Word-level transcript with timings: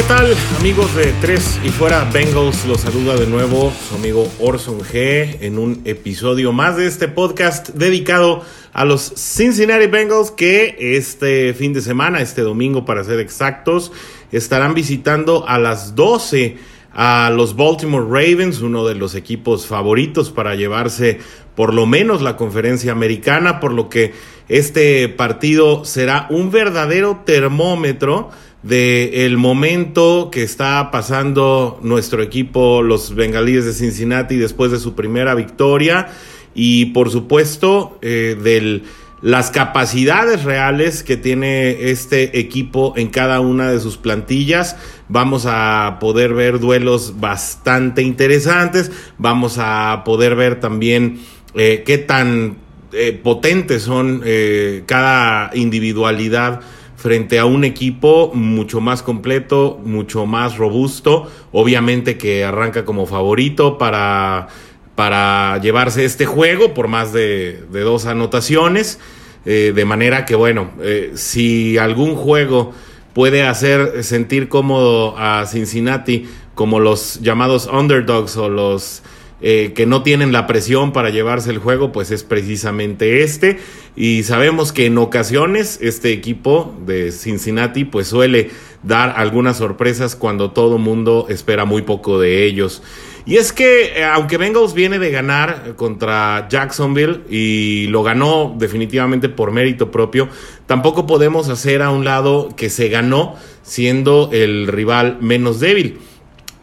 ¿qué 0.00 0.06
tal? 0.06 0.34
Amigos 0.60 0.94
de 0.94 1.12
Tres 1.20 1.60
y 1.62 1.68
Fuera 1.68 2.08
Bengals, 2.10 2.64
los 2.64 2.80
saluda 2.80 3.16
de 3.16 3.26
nuevo 3.26 3.70
su 3.86 3.96
amigo 3.96 4.26
Orson 4.38 4.80
G 4.80 5.36
en 5.42 5.58
un 5.58 5.82
episodio 5.84 6.52
más 6.52 6.78
de 6.78 6.86
este 6.86 7.06
podcast 7.06 7.68
dedicado 7.70 8.42
a 8.72 8.86
los 8.86 9.12
Cincinnati 9.14 9.88
Bengals 9.88 10.30
que 10.30 10.74
este 10.96 11.52
fin 11.52 11.74
de 11.74 11.82
semana, 11.82 12.22
este 12.22 12.40
domingo 12.40 12.86
para 12.86 13.04
ser 13.04 13.20
exactos, 13.20 13.92
estarán 14.32 14.72
visitando 14.72 15.46
a 15.46 15.58
las 15.58 15.94
12 15.94 16.56
a 16.94 17.30
los 17.30 17.54
Baltimore 17.54 18.06
Ravens, 18.06 18.62
uno 18.62 18.86
de 18.86 18.94
los 18.94 19.14
equipos 19.14 19.66
favoritos 19.66 20.30
para 20.30 20.54
llevarse 20.54 21.18
por 21.54 21.74
lo 21.74 21.84
menos 21.84 22.22
la 22.22 22.36
conferencia 22.36 22.92
americana, 22.92 23.60
por 23.60 23.72
lo 23.74 23.90
que 23.90 24.12
este 24.50 25.08
partido 25.08 25.84
será 25.84 26.26
un 26.28 26.50
verdadero 26.50 27.22
termómetro 27.24 28.30
de 28.64 29.24
el 29.24 29.38
momento 29.38 30.28
que 30.32 30.42
está 30.42 30.90
pasando 30.90 31.78
nuestro 31.82 32.20
equipo, 32.20 32.82
los 32.82 33.14
bengalíes 33.14 33.64
de 33.64 33.72
Cincinnati, 33.72 34.36
después 34.36 34.72
de 34.72 34.80
su 34.80 34.96
primera 34.96 35.36
victoria 35.36 36.08
y 36.52 36.86
por 36.86 37.10
supuesto 37.10 37.96
eh, 38.02 38.36
de 38.42 38.82
las 39.22 39.52
capacidades 39.52 40.42
reales 40.42 41.04
que 41.04 41.16
tiene 41.16 41.90
este 41.90 42.40
equipo 42.40 42.94
en 42.96 43.08
cada 43.08 43.38
una 43.38 43.70
de 43.70 43.78
sus 43.78 43.98
plantillas. 43.98 44.76
Vamos 45.08 45.44
a 45.46 45.98
poder 46.00 46.34
ver 46.34 46.58
duelos 46.58 47.20
bastante 47.20 48.02
interesantes, 48.02 48.90
vamos 49.16 49.58
a 49.58 50.02
poder 50.04 50.34
ver 50.34 50.58
también 50.58 51.20
eh, 51.54 51.84
qué 51.86 51.98
tan 51.98 52.56
eh, 52.92 53.18
potentes 53.22 53.82
son 53.82 54.22
cada 54.86 55.50
individualidad 55.54 56.60
frente 57.00 57.38
a 57.38 57.46
un 57.46 57.64
equipo 57.64 58.30
mucho 58.34 58.82
más 58.82 59.02
completo, 59.02 59.80
mucho 59.82 60.26
más 60.26 60.58
robusto, 60.58 61.30
obviamente 61.50 62.18
que 62.18 62.44
arranca 62.44 62.84
como 62.84 63.06
favorito 63.06 63.78
para, 63.78 64.48
para 64.96 65.56
llevarse 65.62 66.04
este 66.04 66.26
juego 66.26 66.74
por 66.74 66.88
más 66.88 67.14
de, 67.14 67.64
dos 67.72 68.04
anotaciones, 68.04 68.98
eh, 69.46 69.72
de 69.74 69.84
manera 69.86 70.26
que 70.26 70.34
bueno, 70.34 70.72
eh, 70.82 71.12
si 71.14 71.78
algún 71.78 72.16
juego 72.16 72.74
puede 73.14 73.44
hacer 73.44 74.04
sentir 74.04 74.50
cómodo 74.50 75.16
a 75.16 75.46
Cincinnati 75.46 76.28
como 76.54 76.80
los 76.80 77.20
llamados 77.22 77.66
underdogs 77.66 78.36
o 78.36 78.50
los 78.50 79.02
eh, 79.42 79.72
que 79.74 79.86
no 79.86 80.02
tienen 80.02 80.32
la 80.32 80.46
presión 80.46 80.92
para 80.92 81.10
llevarse 81.10 81.50
el 81.50 81.58
juego, 81.58 81.92
pues 81.92 82.10
es 82.10 82.24
precisamente 82.24 83.22
este. 83.22 83.58
Y 83.96 84.22
sabemos 84.22 84.72
que 84.72 84.86
en 84.86 84.98
ocasiones 84.98 85.78
este 85.82 86.12
equipo 86.12 86.74
de 86.86 87.10
Cincinnati 87.12 87.84
pues 87.84 88.08
suele 88.08 88.50
dar 88.82 89.14
algunas 89.16 89.58
sorpresas 89.58 90.16
cuando 90.16 90.52
todo 90.52 90.78
mundo 90.78 91.26
espera 91.28 91.64
muy 91.64 91.82
poco 91.82 92.18
de 92.20 92.44
ellos. 92.44 92.82
Y 93.26 93.36
es 93.36 93.52
que 93.52 93.98
eh, 93.98 94.04
aunque 94.04 94.38
Bengals 94.38 94.74
viene 94.74 94.98
de 94.98 95.10
ganar 95.10 95.74
contra 95.76 96.48
Jacksonville 96.48 97.20
y 97.28 97.86
lo 97.88 98.02
ganó 98.02 98.54
definitivamente 98.58 99.28
por 99.28 99.52
mérito 99.52 99.90
propio, 99.90 100.28
tampoco 100.66 101.06
podemos 101.06 101.48
hacer 101.48 101.82
a 101.82 101.90
un 101.90 102.04
lado 102.04 102.48
que 102.56 102.70
se 102.70 102.88
ganó 102.88 103.36
siendo 103.62 104.30
el 104.32 104.66
rival 104.66 105.18
menos 105.20 105.60
débil. 105.60 105.98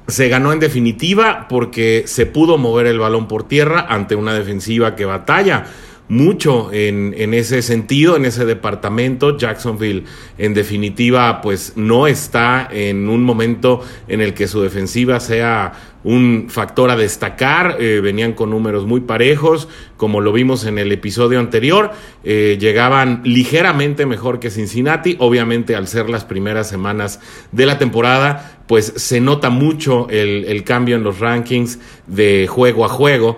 Se 0.07 0.29
ganó 0.29 0.53
en 0.53 0.59
definitiva 0.59 1.47
porque 1.49 2.03
se 2.05 2.25
pudo 2.25 2.57
mover 2.57 2.87
el 2.87 2.99
balón 2.99 3.27
por 3.27 3.47
tierra 3.47 3.85
ante 3.89 4.15
una 4.15 4.33
defensiva 4.33 4.95
que 4.95 5.05
batalla 5.05 5.65
mucho 6.09 6.69
en, 6.71 7.33
ese 7.33 7.61
sentido, 7.61 8.15
en 8.15 8.25
ese 8.25 8.45
departamento. 8.45 9.37
Jacksonville, 9.37 10.05
en 10.37 10.53
definitiva, 10.53 11.41
pues 11.41 11.73
no 11.75 12.07
está 12.07 12.67
en 12.71 13.09
un 13.09 13.23
momento 13.23 13.83
en 14.07 14.21
el 14.21 14.33
que 14.33 14.47
su 14.47 14.61
defensiva 14.61 15.19
sea 15.19 15.73
un 16.03 16.47
factor 16.49 16.89
a 16.89 16.95
destacar. 16.95 17.77
Eh, 17.79 17.99
venían 18.01 18.33
con 18.33 18.51
números 18.51 18.85
muy 18.85 19.01
parejos, 19.01 19.67
como 19.97 20.21
lo 20.21 20.31
vimos 20.31 20.65
en 20.65 20.77
el 20.77 20.91
episodio 20.91 21.39
anterior. 21.39 21.91
Eh, 22.23 22.57
llegaban 22.59 23.21
ligeramente 23.25 24.05
mejor 24.05 24.39
que 24.39 24.49
Cincinnati. 24.49 25.17
Obviamente, 25.19 25.75
al 25.75 25.87
ser 25.87 26.09
las 26.09 26.23
primeras 26.23 26.69
semanas 26.69 27.19
de 27.51 27.65
la 27.65 27.77
temporada, 27.77 28.56
pues 28.67 28.93
se 28.97 29.21
nota 29.21 29.49
mucho 29.49 30.07
el, 30.09 30.63
cambio 30.63 30.97
en 30.97 31.03
los 31.03 31.19
rankings 31.19 31.79
de 32.05 32.47
juego 32.47 32.85
a 32.85 32.89
juego. 32.89 33.37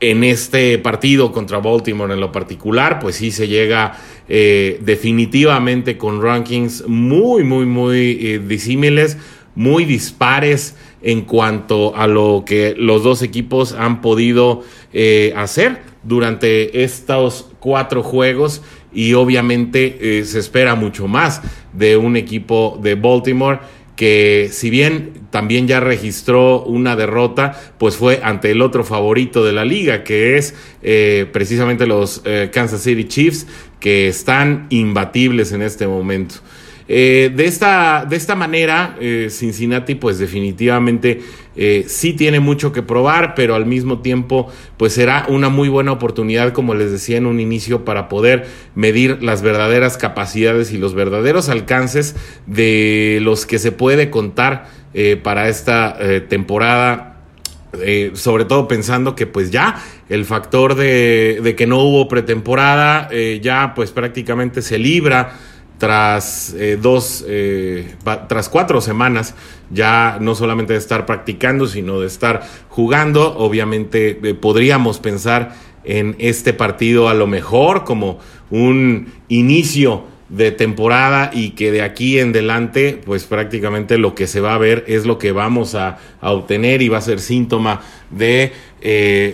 En 0.00 0.24
este 0.24 0.78
partido 0.78 1.30
contra 1.30 1.58
Baltimore 1.58 2.12
en 2.12 2.20
lo 2.20 2.32
particular, 2.32 2.98
pues 2.98 3.16
sí 3.16 3.30
se 3.30 3.46
llega 3.46 3.96
eh, 4.28 4.80
definitivamente 4.82 5.96
con 5.96 6.22
rankings 6.22 6.84
muy, 6.88 7.44
muy, 7.44 7.66
muy 7.66 8.18
eh, 8.20 8.40
disímiles, 8.40 9.16
muy 9.54 9.84
dispares 9.84 10.76
en 11.02 11.22
cuanto 11.22 11.94
a 11.94 12.06
lo 12.06 12.44
que 12.46 12.74
los 12.76 13.04
dos 13.04 13.22
equipos 13.22 13.74
han 13.74 14.00
podido 14.00 14.62
eh, 14.92 15.32
hacer 15.36 15.82
durante 16.02 16.82
estos 16.82 17.50
cuatro 17.60 18.02
juegos. 18.02 18.62
Y 18.94 19.14
obviamente 19.14 20.22
se 20.26 20.38
espera 20.38 20.74
mucho 20.74 21.08
más 21.08 21.40
de 21.72 21.96
un 21.96 22.14
equipo 22.16 22.78
de 22.82 22.94
Baltimore 22.94 23.60
que 23.96 24.48
si 24.50 24.70
bien 24.70 25.12
también 25.30 25.68
ya 25.68 25.80
registró 25.80 26.62
una 26.62 26.96
derrota, 26.96 27.60
pues 27.78 27.96
fue 27.96 28.20
ante 28.22 28.50
el 28.50 28.62
otro 28.62 28.84
favorito 28.84 29.44
de 29.44 29.52
la 29.52 29.64
liga, 29.64 30.04
que 30.04 30.36
es 30.36 30.54
eh, 30.82 31.26
precisamente 31.32 31.86
los 31.86 32.22
eh, 32.24 32.50
Kansas 32.52 32.82
City 32.82 33.04
Chiefs, 33.04 33.46
que 33.80 34.08
están 34.08 34.66
imbatibles 34.70 35.52
en 35.52 35.62
este 35.62 35.86
momento. 35.86 36.36
Eh, 36.88 37.30
de, 37.34 37.44
esta, 37.44 38.06
de 38.08 38.16
esta 38.16 38.34
manera, 38.34 38.96
Cincinnati 39.28 39.94
pues 39.94 40.18
definitivamente 40.18 41.20
eh, 41.56 41.84
sí 41.86 42.12
tiene 42.12 42.40
mucho 42.40 42.72
que 42.72 42.82
probar, 42.82 43.34
pero 43.34 43.54
al 43.54 43.66
mismo 43.66 44.00
tiempo 44.00 44.50
pues 44.76 44.94
será 44.94 45.26
una 45.28 45.48
muy 45.48 45.68
buena 45.68 45.92
oportunidad, 45.92 46.52
como 46.52 46.74
les 46.74 46.90
decía 46.90 47.18
en 47.18 47.26
un 47.26 47.40
inicio, 47.40 47.84
para 47.84 48.08
poder 48.08 48.46
medir 48.74 49.22
las 49.22 49.42
verdaderas 49.42 49.96
capacidades 49.96 50.72
y 50.72 50.78
los 50.78 50.94
verdaderos 50.94 51.48
alcances 51.48 52.16
de 52.46 53.18
los 53.22 53.46
que 53.46 53.58
se 53.58 53.72
puede 53.72 54.10
contar 54.10 54.66
para 55.22 55.48
esta 55.48 55.96
temporada. 56.28 57.08
Sobre 58.12 58.44
todo 58.44 58.68
pensando 58.68 59.14
que 59.14 59.26
pues 59.26 59.50
ya 59.50 59.82
el 60.10 60.26
factor 60.26 60.74
de 60.74 61.54
que 61.56 61.66
no 61.66 61.78
hubo 61.78 62.06
pretemporada 62.06 63.08
ya 63.40 63.72
pues 63.74 63.90
prácticamente 63.90 64.60
se 64.60 64.78
libra 64.78 65.38
tras 65.82 66.54
eh, 66.56 66.78
dos, 66.80 67.24
eh, 67.26 67.96
tras 68.28 68.48
cuatro 68.48 68.80
semanas, 68.80 69.34
ya 69.68 70.16
no 70.20 70.36
solamente 70.36 70.74
de 70.74 70.78
estar 70.78 71.06
practicando, 71.06 71.66
sino 71.66 71.98
de 71.98 72.06
estar 72.06 72.42
jugando, 72.68 73.36
obviamente 73.36 74.16
eh, 74.22 74.34
podríamos 74.34 75.00
pensar 75.00 75.56
en 75.82 76.14
este 76.20 76.52
partido 76.52 77.08
a 77.08 77.14
lo 77.14 77.26
mejor 77.26 77.82
como 77.82 78.20
un 78.48 79.12
inicio 79.26 80.04
de 80.28 80.52
temporada 80.52 81.32
y 81.34 81.50
que 81.50 81.72
de 81.72 81.82
aquí 81.82 82.20
en 82.20 82.28
adelante, 82.28 83.00
pues 83.04 83.24
prácticamente 83.24 83.98
lo 83.98 84.14
que 84.14 84.28
se 84.28 84.40
va 84.40 84.54
a 84.54 84.58
ver 84.58 84.84
es 84.86 85.04
lo 85.04 85.18
que 85.18 85.32
vamos 85.32 85.74
a, 85.74 85.98
a 86.20 86.30
obtener 86.30 86.80
y 86.80 86.90
va 86.90 86.98
a 86.98 87.00
ser 87.00 87.18
síntoma 87.18 87.80
de 88.10 88.52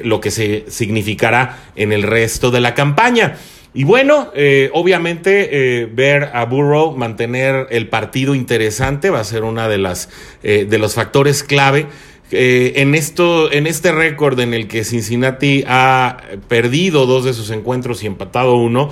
lo 0.03 0.23
que 0.23 0.31
se 0.31 0.65
significará 0.69 1.59
en 1.77 1.93
el 1.93 2.05
resto 2.05 2.51
de 2.51 2.61
la 2.61 2.73
campaña. 2.73 3.37
Y 3.79 3.85
bueno, 3.85 4.33
eh, 4.35 4.71
obviamente 4.73 5.83
eh, 5.83 5.87
ver 5.87 6.31
a 6.33 6.47
Burrow 6.47 6.97
mantener 6.97 7.69
el 7.71 7.87
partido 7.87 8.35
interesante 8.35 9.09
va 9.09 9.21
a 9.21 9.25
ser 9.25 9.45
una 9.45 9.69
de 9.69 9.79
las 9.79 10.09
eh, 10.43 10.67
de 10.69 10.79
los 10.79 10.95
factores 10.95 11.45
clave. 11.45 11.87
En 12.31 12.95
esto 12.95 13.51
en 13.53 13.67
este 13.69 13.91
récord 13.91 14.39
en 14.41 14.53
el 14.53 14.67
que 14.67 14.85
Cincinnati 14.85 15.65
ha 15.67 16.19
perdido 16.47 17.07
dos 17.07 17.25
de 17.25 17.33
sus 17.33 17.51
encuentros 17.51 18.03
y 18.03 18.07
empatado 18.07 18.57
uno 18.57 18.91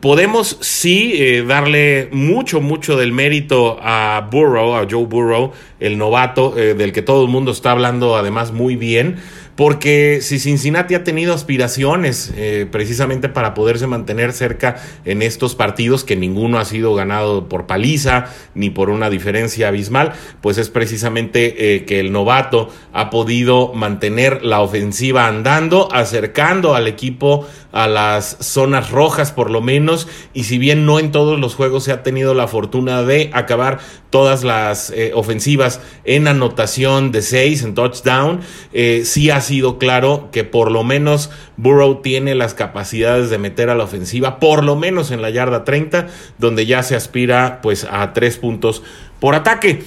podemos 0.00 0.58
sí 0.60 1.40
darle 1.46 2.10
mucho 2.12 2.60
mucho 2.60 2.98
del 2.98 3.12
mérito 3.12 3.78
a 3.80 4.28
Burrow 4.30 4.74
a 4.74 4.86
Joe 4.90 5.06
Burrow 5.06 5.52
el 5.80 5.96
novato 5.96 6.50
del 6.50 6.92
que 6.92 7.00
todo 7.00 7.24
el 7.24 7.30
mundo 7.30 7.50
está 7.50 7.70
hablando 7.70 8.14
además 8.14 8.52
muy 8.52 8.76
bien 8.76 9.16
porque 9.56 10.18
si 10.20 10.38
Cincinnati 10.38 10.94
ha 10.94 11.04
tenido 11.04 11.32
aspiraciones 11.32 12.32
eh, 12.36 12.66
precisamente 12.70 13.28
para 13.28 13.54
poderse 13.54 13.86
mantener 13.86 14.32
cerca 14.32 14.76
en 15.04 15.22
estos 15.22 15.54
partidos, 15.54 16.02
que 16.02 16.16
ninguno 16.16 16.58
ha 16.58 16.64
sido 16.64 16.94
ganado 16.94 17.48
por 17.48 17.66
paliza 17.66 18.26
ni 18.54 18.70
por 18.70 18.90
una 18.90 19.10
diferencia 19.10 19.68
abismal, 19.68 20.12
pues 20.40 20.58
es 20.58 20.70
precisamente 20.70 21.74
eh, 21.74 21.84
que 21.84 22.00
el 22.00 22.10
novato 22.10 22.68
ha 22.92 23.10
podido 23.10 23.72
mantener 23.74 24.44
la 24.44 24.60
ofensiva 24.60 25.28
andando, 25.28 25.88
acercando 25.92 26.74
al 26.74 26.88
equipo 26.88 27.46
a 27.70 27.88
las 27.88 28.36
zonas 28.40 28.90
rojas 28.90 29.32
por 29.32 29.50
lo 29.50 29.60
menos, 29.60 30.08
y 30.32 30.44
si 30.44 30.58
bien 30.58 30.86
no 30.86 30.98
en 30.98 31.12
todos 31.12 31.38
los 31.38 31.54
juegos 31.54 31.84
se 31.84 31.92
ha 31.92 32.02
tenido 32.02 32.34
la 32.34 32.48
fortuna 32.48 33.02
de 33.02 33.30
acabar 33.32 33.78
todas 34.10 34.44
las 34.44 34.90
eh, 34.90 35.10
ofensivas 35.14 35.80
en 36.04 36.28
anotación 36.28 37.10
de 37.10 37.22
seis, 37.22 37.62
en 37.62 37.74
touchdown, 37.74 38.40
sí 39.04 39.30
ha 39.30 39.40
sido 39.44 39.78
claro 39.78 40.30
que 40.32 40.42
por 40.42 40.72
lo 40.72 40.82
menos 40.82 41.30
Burrow 41.56 42.02
tiene 42.02 42.34
las 42.34 42.52
capacidades 42.54 43.30
de 43.30 43.38
meter 43.38 43.70
a 43.70 43.76
la 43.76 43.84
ofensiva, 43.84 44.40
por 44.40 44.64
lo 44.64 44.74
menos 44.74 45.12
en 45.12 45.22
la 45.22 45.30
yarda 45.30 45.62
30, 45.62 46.08
donde 46.38 46.66
ya 46.66 46.82
se 46.82 46.96
aspira 46.96 47.60
pues 47.62 47.86
a 47.88 48.12
tres 48.12 48.38
puntos 48.38 48.82
por 49.20 49.36
ataque. 49.36 49.84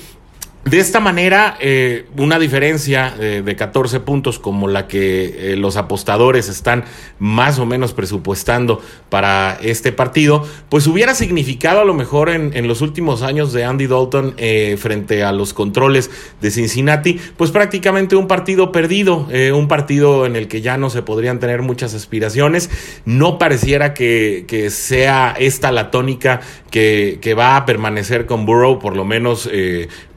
De 0.70 0.80
esta 0.80 1.00
manera, 1.00 1.56
eh, 1.62 2.08
una 2.18 2.40
diferencia 2.40 3.16
eh, 3.22 3.42
de 3.46 3.56
14 3.56 4.02
puntos 4.02 4.38
como 4.38 4.68
la 4.68 4.86
que 4.86 5.54
eh, 5.54 5.56
los 5.56 5.78
apostadores 5.78 6.50
están 6.50 6.84
más 7.20 7.58
o 7.58 7.66
menos 7.66 7.94
presupuestando 7.94 8.82
para 9.10 9.58
este 9.62 9.94
partido, 9.94 10.46
pues 10.68 10.86
hubiera 10.88 11.16
significado 11.16 11.80
a 11.80 11.86
lo 11.86 11.94
mejor 11.94 12.28
en, 12.28 12.68
los 12.68 12.82
últimos 12.82 13.22
años 13.22 13.54
de 13.54 13.64
Andy 13.64 13.88
Dalton 13.88 14.36
frente 14.78 15.24
a 15.24 15.32
los 15.32 15.54
controles 15.54 16.12
de 16.42 16.52
Cincinnati, 16.52 17.18
pues 17.38 17.52
prácticamente 17.52 18.18
un 18.18 18.28
partido 18.28 18.74
perdido, 18.74 19.28
un 19.54 19.68
partido 19.70 20.26
en 20.26 20.36
el 20.36 20.50
que 20.50 20.60
ya 20.60 20.78
no 20.78 20.90
se 20.90 21.02
podrían 21.02 21.40
tener 21.40 21.62
muchas 21.62 21.94
aspiraciones. 21.94 22.70
No 23.06 23.38
pareciera 23.38 23.94
que, 23.94 24.44
que 24.48 24.70
sea 24.70 25.34
esta 25.40 25.72
la 25.72 25.92
tónica 25.92 26.42
que, 26.72 27.20
que, 27.22 27.34
va 27.34 27.56
a 27.56 27.66
permanecer 27.66 28.26
con 28.26 28.46
Burrow, 28.46 28.80
por 28.80 28.98
lo 28.98 29.06
menos 29.06 29.50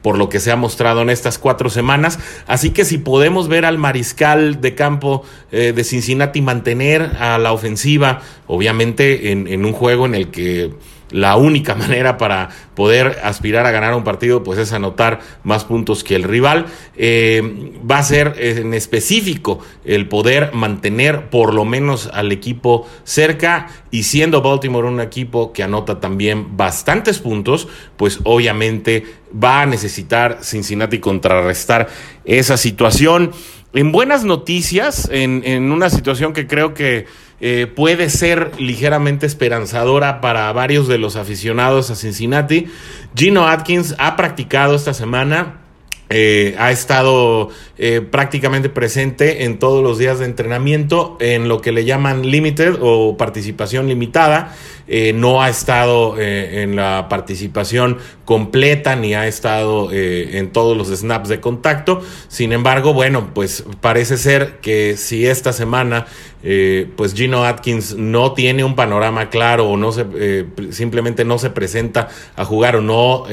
por 0.01 0.17
lo 0.17 0.29
que 0.29 0.39
se 0.39 0.51
ha 0.51 0.55
mostrado 0.55 1.01
en 1.01 1.09
estas 1.09 1.37
cuatro 1.37 1.69
semanas. 1.69 2.19
Así 2.47 2.71
que 2.71 2.85
si 2.85 2.97
podemos 2.97 3.47
ver 3.47 3.65
al 3.65 3.77
mariscal 3.77 4.61
de 4.61 4.75
campo 4.75 5.23
eh, 5.51 5.73
de 5.73 5.83
Cincinnati 5.83 6.41
mantener 6.41 7.01
a 7.19 7.37
la 7.37 7.51
ofensiva, 7.51 8.21
obviamente 8.47 9.31
en, 9.31 9.47
en 9.47 9.65
un 9.65 9.73
juego 9.73 10.05
en 10.05 10.15
el 10.15 10.29
que 10.29 10.71
la 11.11 11.35
única 11.35 11.75
manera 11.81 12.17
para 12.17 12.49
poder 12.75 13.19
aspirar 13.23 13.65
a 13.65 13.71
ganar 13.71 13.93
un 13.93 14.03
partido 14.03 14.43
pues 14.43 14.59
es 14.59 14.73
anotar 14.73 15.19
más 15.43 15.65
puntos 15.65 16.03
que 16.03 16.15
el 16.15 16.23
rival. 16.23 16.65
Eh, 16.95 17.73
va 17.89 17.99
a 17.99 18.03
ser 18.03 18.35
en 18.37 18.73
específico 18.73 19.59
el 19.85 20.07
poder 20.07 20.53
mantener 20.53 21.29
por 21.29 21.53
lo 21.53 21.65
menos 21.65 22.09
al 22.13 22.31
equipo 22.31 22.87
cerca 23.03 23.67
y 23.91 24.03
siendo 24.03 24.41
Baltimore 24.41 24.87
un 24.87 25.01
equipo 25.01 25.53
que 25.53 25.63
anota 25.63 25.99
también 25.99 26.57
bastantes 26.57 27.19
puntos, 27.19 27.67
pues 27.97 28.19
obviamente 28.23 29.05
va 29.31 29.61
a 29.61 29.65
necesitar 29.65 30.39
Cincinnati 30.41 30.99
contrarrestar 30.99 31.87
esa 32.25 32.57
situación. 32.57 33.31
En 33.73 33.93
buenas 33.93 34.25
noticias, 34.25 35.07
en, 35.11 35.43
en 35.45 35.71
una 35.71 35.89
situación 35.89 36.33
que 36.33 36.45
creo 36.45 36.73
que 36.73 37.05
eh, 37.39 37.67
puede 37.73 38.09
ser 38.09 38.51
ligeramente 38.59 39.25
esperanzadora 39.25 40.19
para 40.19 40.51
varios 40.51 40.89
de 40.89 40.97
los 40.97 41.15
aficionados 41.15 41.89
a 41.89 41.95
Cincinnati. 41.95 42.67
Gino 43.15 43.47
Atkins 43.47 43.95
ha 43.97 44.15
practicado 44.15 44.75
esta 44.75 44.93
semana. 44.93 45.60
Eh, 46.11 46.55
ha 46.59 46.71
estado 46.71 47.49
eh, 47.77 48.01
prácticamente 48.01 48.69
presente 48.69 49.45
en 49.45 49.59
todos 49.59 49.83
los 49.83 49.97
días 49.97 50.19
de 50.19 50.25
entrenamiento 50.25 51.17
en 51.19 51.47
lo 51.47 51.61
que 51.61 51.71
le 51.71 51.85
llaman 51.85 52.23
limited 52.29 52.77
o 52.81 53.17
participación 53.17 53.87
limitada. 53.87 54.55
no 55.15 55.41
ha 55.41 55.49
estado 55.49 56.19
en 56.19 56.75
la 56.75 57.07
participación 57.07 57.97
completa 58.25 58.95
ni 58.97 59.13
ha 59.13 59.25
estado 59.25 59.89
en 59.91 60.51
todos 60.51 60.75
los 60.75 60.89
snaps 60.89 61.29
de 61.29 61.39
contacto. 61.39 62.01
Sin 62.27 62.51
embargo, 62.51 62.93
bueno, 62.93 63.29
pues 63.33 63.63
parece 63.79 64.17
ser 64.17 64.59
que 64.61 64.97
si 64.97 65.25
esta 65.25 65.53
semana 65.53 66.07
eh, 66.43 66.89
pues 66.95 67.13
Gino 67.13 67.45
Atkins 67.45 67.95
no 67.95 68.33
tiene 68.33 68.63
un 68.63 68.75
panorama 68.75 69.29
claro 69.29 69.69
o 69.69 69.77
no 69.77 69.91
se, 69.91 70.05
eh, 70.15 70.45
simplemente 70.71 71.23
no 71.23 71.37
se 71.37 71.51
presenta 71.51 72.09
a 72.35 72.45
jugar 72.45 72.77
o 72.77 72.81
no 72.81 73.25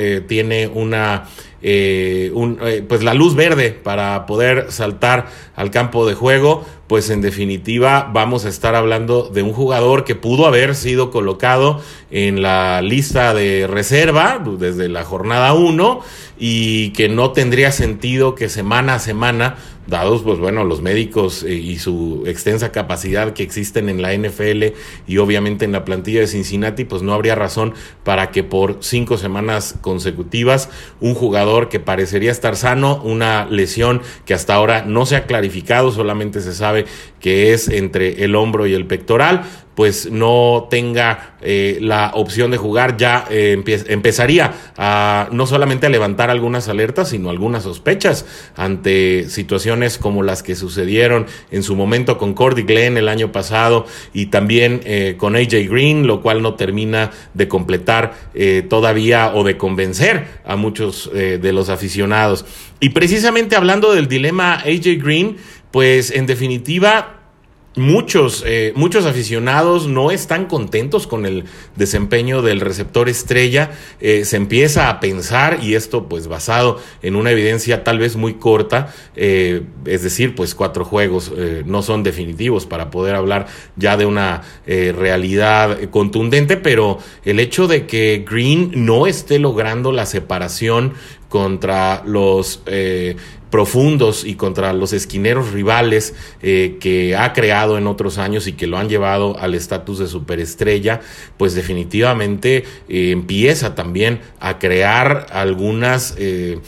eh, 1.63 2.31
tiene 2.33 2.33
una 2.35 2.63
pues 2.89 3.03
la 3.03 3.15
luz 3.15 3.35
verde 3.35 3.71
para 3.71 4.27
poder 4.27 4.71
saltar 4.71 5.27
al 5.57 5.71
campo 5.71 6.07
de 6.07 6.15
juego, 6.15 6.65
pues 6.89 7.11
en 7.11 7.21
definitiva 7.21 8.11
vamos 8.13 8.45
a 8.45 8.49
estar 8.49 8.75
hablando 8.75 9.29
de 9.29 9.43
un 9.43 9.53
jugador 9.53 10.05
que 10.05 10.15
pudo 10.15 10.47
haber 10.47 10.75
sido 10.75 11.11
colocado 11.11 11.81
en 12.11 12.43
la 12.43 12.83
lista 12.83 13.35
de 13.35 13.67
reserva 13.67 14.43
desde 14.59 14.89
la 14.89 15.05
jornada 15.05 15.53
1 15.53 16.01
y 16.39 16.91
que 16.91 17.09
no 17.09 17.33
tendría 17.33 17.71
sentido 17.73 18.35
que 18.35 18.49
semana 18.49 18.95
a 18.95 18.99
semana 18.99 19.57
dados 19.89 20.23
pues 20.23 20.39
bueno 20.39 20.65
los 20.65 20.83
médicos 20.83 21.43
eh, 21.43 21.55
y 21.55 21.79
su 21.79 22.25
extensa 22.27 22.73
capacidad 22.73 23.33
que 23.33 23.43
existen 23.43 23.89
en 23.89 24.03
la 24.03 24.15
NFL 24.15 24.75
y 25.07 25.17
obviamente 25.17 25.65
en 25.65 25.73
la 25.73 25.85
plantilla 25.85 26.21
de 26.21 26.27
Cincinnati 26.27 26.85
pues 26.85 27.03
no 27.03 27.15
habría 27.15 27.35
razón 27.35 27.73
para 28.05 28.31
que 28.31 28.45
por 28.45 28.79
cinco 28.81 29.17
semanas 29.17 29.77
consecutivas 29.81 30.69
un 31.01 31.15
jugador 31.15 31.71
que 31.71 31.81
parecería 31.81 32.31
estar 32.31 32.55
sano 32.55 33.01
una 33.03 33.47
lesión 33.47 34.03
que 34.27 34.35
hasta 34.35 34.55
ahora 34.55 34.83
no 34.83 35.07
se 35.07 35.17
ha 35.17 35.27
clarificado 35.27 35.91
solamente 35.91 36.43
se 36.43 36.55
sabe 36.55 36.78
que 37.21 37.53
es 37.53 37.69
entre 37.69 38.25
el 38.25 38.35
hombro 38.35 38.67
y 38.67 38.75
el 38.75 38.87
pectoral 38.87 39.45
pues 39.79 40.11
no 40.11 40.67
tenga 40.69 41.37
eh, 41.41 41.79
la 41.81 42.11
opción 42.15 42.51
de 42.51 42.57
jugar, 42.57 42.97
ya 42.97 43.27
eh, 43.31 43.63
empezaría 43.87 44.53
a 44.77 45.29
no 45.31 45.47
solamente 45.47 45.87
a 45.87 45.89
levantar 45.89 46.31
algunas 46.31 46.67
alertas, 46.67 47.11
sino 47.11 47.31
algunas 47.31 47.63
sospechas 47.63 48.27
ante 48.57 49.29
situaciones 49.29 49.97
como 49.97 50.25
las 50.25 50.43
que 50.43 50.57
sucedieron 50.57 51.27
en 51.53 51.63
su 51.63 51.77
momento 51.77 52.19
con 52.19 52.35
Cordy 52.35 52.65
Glenn 52.65 52.97
el 52.97 53.09
año 53.09 53.31
pasado 53.31 53.87
y 54.13 54.27
también 54.27 54.81
eh, 54.83 55.15
con 55.17 55.37
AJ 55.37 55.69
Green, 55.71 56.09
lo 56.09 56.23
cual 56.23 56.43
no 56.43 56.55
termina 56.55 57.13
de 57.35 57.47
completar 57.47 58.15
todavía 58.69 59.33
o 59.35 59.45
de 59.45 59.57
convencer 59.57 60.41
a 60.45 60.57
muchos 60.57 61.11
de 61.13 61.53
los 61.53 61.69
aficionados. 61.69 62.45
Y 62.81 62.91
precisamente 62.91 63.57
hablando 63.57 63.93
del 63.93 64.07
dilema 64.07 64.55
AJ 64.55 65.03
Green, 65.03 65.37
pues 65.71 66.11
en 66.11 66.27
definitiva 66.27 67.19
muchos, 67.79 68.45
eh, 68.47 68.73
muchos 68.75 69.07
aficionados 69.07 69.87
no 69.87 70.11
están 70.11 70.47
contentos 70.47 71.07
con 71.07 71.25
el 71.25 71.45
desempeño 71.77 72.43
del 72.43 72.61
receptor 72.61 73.09
estrella. 73.09 73.71
Eh, 74.01 74.25
se 74.25 74.37
empieza 74.37 74.91
a 74.91 75.01
pensar, 75.01 75.61
y 75.63 75.75
esto 75.75 76.09
pues 76.09 76.29
basado 76.29 76.81
en 77.03 77.17
una 77.17 77.31
evidencia 77.31 77.85
tal 77.85 77.99
vez 77.99 78.17
muy 78.17 78.35
corta, 78.35 78.93
eh, 79.17 79.63
es 79.87 80.03
decir, 80.03 80.35
pues 80.35 80.55
cuatro 80.55 80.85
juegos 80.85 81.33
no 81.65 81.83
son 81.83 82.03
definitivos 82.03 82.67
para 82.67 82.91
poder 82.91 83.15
hablar 83.15 83.47
ya 83.77 83.97
de 83.97 84.07
una 84.07 84.43
realidad 84.67 85.79
contundente, 85.91 86.57
pero 86.57 86.99
el 87.25 87.39
hecho 87.39 87.69
de 87.69 87.87
que 87.87 88.25
Green 88.29 88.73
no 88.75 89.07
esté 89.07 89.39
logrando 89.39 89.93
la 89.93 90.07
separación 90.07 90.95
contra 91.29 92.03
los 92.07 92.63
profundos 93.51 94.25
y 94.25 94.35
contra 94.35 94.73
los 94.73 94.93
esquineros 94.93 95.53
rivales 95.53 96.15
eh, 96.43 96.77
que 96.81 97.17
ha 97.17 97.33
creado 97.33 97.79
en 97.79 97.87
otros 97.87 98.19
años 98.19 98.47
y 98.47 98.53
que 98.53 98.67
lo 98.67 98.79
han 98.79 98.89
llevado 98.89 99.39
al 99.39 99.55
estatus 99.55 99.99
de 99.99 100.07
superestrella, 100.07 101.01
pues 101.37 101.55
definitivamente 101.55 102.65
eh, 102.89 103.11
empieza 103.11 103.75
también 103.75 104.21
a 104.41 104.59
crear 104.59 105.27
algunas... 105.31 106.15
Eh, 106.19 106.61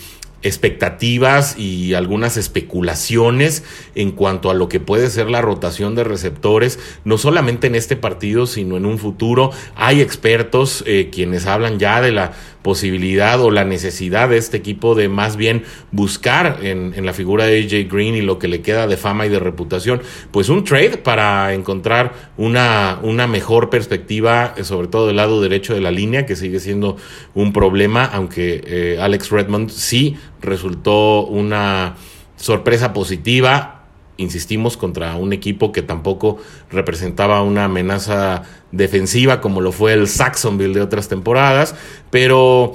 expectativas 0.43 1.59
y 1.59 1.93
algunas 1.93 2.39
especulaciones 2.39 3.63
en 3.95 4.11
cuanto 4.11 4.49
a 4.49 4.55
lo 4.55 4.71
que 4.71 4.81
puede 4.81 5.11
ser 5.11 5.29
la 5.29 5.43
rotación 5.43 5.95
de 5.95 6.03
receptores, 6.03 6.79
no 7.05 7.19
solamente 7.19 7.67
en 7.67 7.75
este 7.75 7.95
partido, 7.95 8.47
sino 8.47 8.79
en 8.79 8.87
un 8.87 8.99
futuro. 8.99 9.51
Hay 9.77 10.01
expertos 10.01 10.83
quienes 11.13 11.45
hablan 11.45 11.79
ya 11.79 12.01
de 12.01 12.13
la 12.13 12.33
posibilidad 12.62 13.40
o 13.40 13.50
la 13.50 13.64
necesidad 13.64 14.29
de 14.29 14.37
este 14.37 14.57
equipo 14.57 14.95
de 14.95 15.09
más 15.09 15.37
bien 15.37 15.64
buscar 15.93 16.59
en, 16.62 16.93
en 16.95 17.07
la 17.07 17.12
figura 17.12 17.47
de 17.47 17.62
AJ 17.62 17.93
Green 17.93 18.14
y 18.14 18.21
lo 18.21 18.38
que 18.38 18.49
le 18.49 18.61
queda 18.61 18.87
de 18.87 18.97
fama 18.97 19.26
y 19.26 19.29
de 19.29 19.38
reputación, 19.38 20.02
pues 20.31 20.49
un 20.49 20.64
trade 20.64 20.99
para 20.99 21.55
encontrar 21.55 22.12
una, 22.37 22.99
una 23.02 23.26
mejor 23.26 23.71
perspectiva, 23.71 24.55
eh, 24.57 24.64
sobre 24.64 24.88
todo 24.88 25.07
del 25.07 25.17
lado 25.17 25.40
derecho 25.40 25.75
de 25.75 25.81
la 25.81 25.90
línea, 25.90 26.26
que 26.26 26.37
sigue 26.37 26.61
siendo 26.61 26.97
un 27.35 27.52
problema, 27.52 28.05
aunque 28.05 28.62
eh, 28.67 28.99
Alex 29.00 29.31
Redmond 29.31 29.71
sí 29.71 30.17
resultó 30.40 31.26
una 31.26 31.97
sorpresa 32.37 32.93
positiva. 32.93 33.80
Insistimos 34.21 34.77
contra 34.77 35.17
un 35.17 35.33
equipo 35.33 35.73
que 35.73 35.81
tampoco 35.81 36.37
representaba 36.71 37.43
una 37.43 37.65
amenaza 37.65 38.43
defensiva 38.71 39.41
como 39.41 39.61
lo 39.61 39.73
fue 39.73 39.95
el 39.95 40.09
Saxonville 40.09 40.75
de 40.75 40.83
otras 40.83 41.09
temporadas, 41.09 41.75
pero 42.11 42.75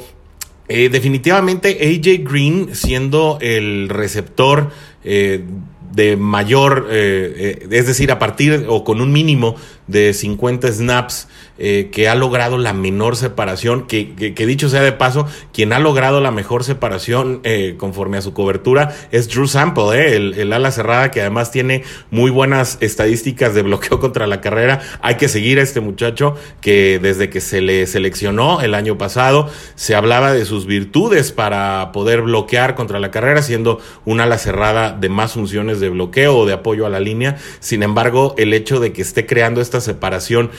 eh, 0.68 0.90
definitivamente 0.90 1.78
AJ 1.80 2.28
Green 2.28 2.76
siendo 2.76 3.38
el 3.42 3.88
receptor 3.90 4.72
eh, 5.04 5.44
de 5.94 6.18
mayor, 6.18 6.88
eh, 6.90 7.68
es 7.70 7.86
decir, 7.86 8.12
a 8.12 8.18
partir 8.18 8.66
o 8.68 8.84
con 8.84 9.00
un 9.00 9.12
mínimo 9.12 9.56
de 9.88 10.14
50 10.14 10.72
snaps 10.72 11.28
eh, 11.58 11.90
que 11.92 12.10
ha 12.10 12.16
logrado 12.16 12.58
la 12.58 12.74
menor 12.74 13.16
separación, 13.16 13.88
que, 13.88 14.34
dicho 14.36 14.68
sea 14.68 14.82
de 14.82 14.92
paso, 14.92 15.26
quien 15.54 15.72
ha 15.72 15.80
logrado 15.80 16.20
la 16.20 16.32
mejor 16.32 16.66
separación 16.66 17.40
eh, 17.44 17.76
conforme 17.78 18.18
a 18.18 18.22
su 18.22 18.34
cobertura 18.34 18.94
es 19.12 19.30
Drew 19.30 19.48
Sample, 19.48 19.98
eh, 19.98 20.16
el, 20.18 20.34
el, 20.34 20.52
ala 20.52 20.72
cerrada 20.72 21.12
que 21.12 21.22
además 21.22 21.52
tiene 21.52 21.84
muy 22.12 22.30
buenas 22.30 22.78
estadísticas 22.82 23.54
de 23.54 23.62
bloqueo 23.62 24.00
contra 24.02 24.28
la 24.28 24.42
carrera. 24.42 24.82
Hay 25.02 25.16
que 25.16 25.30
seguir 25.30 25.60
a 25.60 25.62
este 25.62 25.80
muchacho 25.80 26.36
que 26.60 27.00
desde 27.02 27.30
que 27.30 27.40
se 27.40 27.62
le 27.62 27.88
seleccionó 27.88 28.62
el 28.62 28.74
año 28.74 28.98
pasado 28.98 29.50
se 29.76 29.96
hablaba 29.96 30.34
de 30.34 30.44
sus 30.44 30.66
virtudes 30.66 31.32
para 31.32 31.92
poder 31.94 32.22
bloquear 32.24 32.76
contra 32.76 33.00
la 33.00 33.12
carrera, 33.12 33.42
siendo 33.42 33.80
un 34.04 34.20
ala 34.20 34.38
cerrada 34.38 34.92
de 34.92 35.08
más 35.08 35.34
funciones 35.34 35.80
de 35.80 35.90
bloqueo 35.90 36.38
o 36.38 36.46
de 36.46 36.52
apoyo 36.52 36.86
a 36.86 36.90
la 36.90 37.00
línea. 37.00 37.38
Sin 37.60 37.82
embargo, 37.82 38.36
el 38.38 38.54
hecho 38.54 38.82
de 38.82 38.92
que 38.92 39.02
esté 39.02 39.26
creando 39.26 39.62
esta 39.62 39.75
separación 39.82 40.50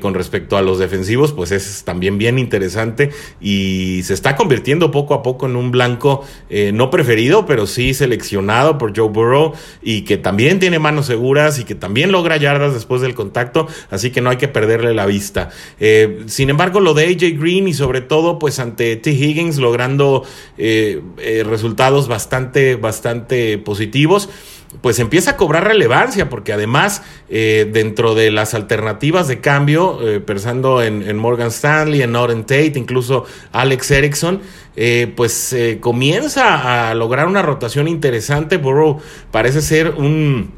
con 0.00 0.14
respecto 0.14 0.56
a 0.56 0.62
los 0.62 0.78
defensivos, 0.78 1.32
pues 1.32 1.52
es 1.52 1.84
también 1.84 2.18
bien 2.18 2.38
interesante 2.38 3.10
y 3.40 4.02
se 4.04 4.14
está 4.14 4.36
convirtiendo 4.36 4.90
poco 4.90 5.14
a 5.14 5.22
poco 5.22 5.46
en 5.46 5.56
un 5.56 5.70
blanco 5.70 6.24
eh, 6.48 6.72
no 6.72 6.90
preferido, 6.90 7.46
pero 7.46 7.66
sí 7.66 7.94
seleccionado 7.94 8.78
por 8.78 8.96
Joe 8.96 9.08
Burrow 9.08 9.52
y 9.82 10.02
que 10.02 10.16
también 10.16 10.58
tiene 10.58 10.78
manos 10.78 11.06
seguras 11.06 11.58
y 11.58 11.64
que 11.64 11.74
también 11.74 12.12
logra 12.12 12.36
yardas 12.36 12.74
después 12.74 13.02
del 13.02 13.14
contacto, 13.14 13.68
así 13.90 14.10
que 14.10 14.20
no 14.20 14.30
hay 14.30 14.36
que 14.36 14.48
perderle 14.48 14.94
la 14.94 15.06
vista. 15.06 15.50
Eh, 15.80 16.24
sin 16.26 16.50
embargo, 16.50 16.80
lo 16.80 16.94
de 16.94 17.04
AJ 17.06 17.38
Green 17.38 17.68
y 17.68 17.74
sobre 17.74 18.00
todo 18.00 18.38
pues 18.38 18.58
ante 18.58 18.96
T. 18.96 19.10
Higgins 19.10 19.58
logrando 19.58 20.24
eh, 20.58 21.02
resultados 21.46 22.08
bastante, 22.08 22.76
bastante 22.76 23.58
positivos 23.58 24.28
pues 24.80 24.98
empieza 24.98 25.32
a 25.32 25.36
cobrar 25.36 25.64
relevancia, 25.64 26.28
porque 26.28 26.52
además, 26.52 27.02
eh, 27.28 27.68
dentro 27.72 28.14
de 28.14 28.30
las 28.30 28.54
alternativas 28.54 29.28
de 29.28 29.40
cambio, 29.40 29.98
eh, 30.06 30.20
pensando 30.20 30.82
en, 30.82 31.16
Morgan 31.16 31.48
Stanley, 31.48 32.02
en 32.02 32.12
Norton 32.12 32.42
Tate, 32.42 32.72
incluso 32.76 33.24
Alex 33.52 33.90
Erickson, 33.90 34.40
eh, 34.76 35.12
pues 35.16 35.56
comienza 35.80 36.90
a 36.90 36.94
lograr 36.94 37.26
una 37.26 37.42
rotación 37.42 37.88
interesante. 37.88 38.58
Burrow 38.58 39.00
parece 39.30 39.62
ser 39.62 39.90
un 39.96 40.50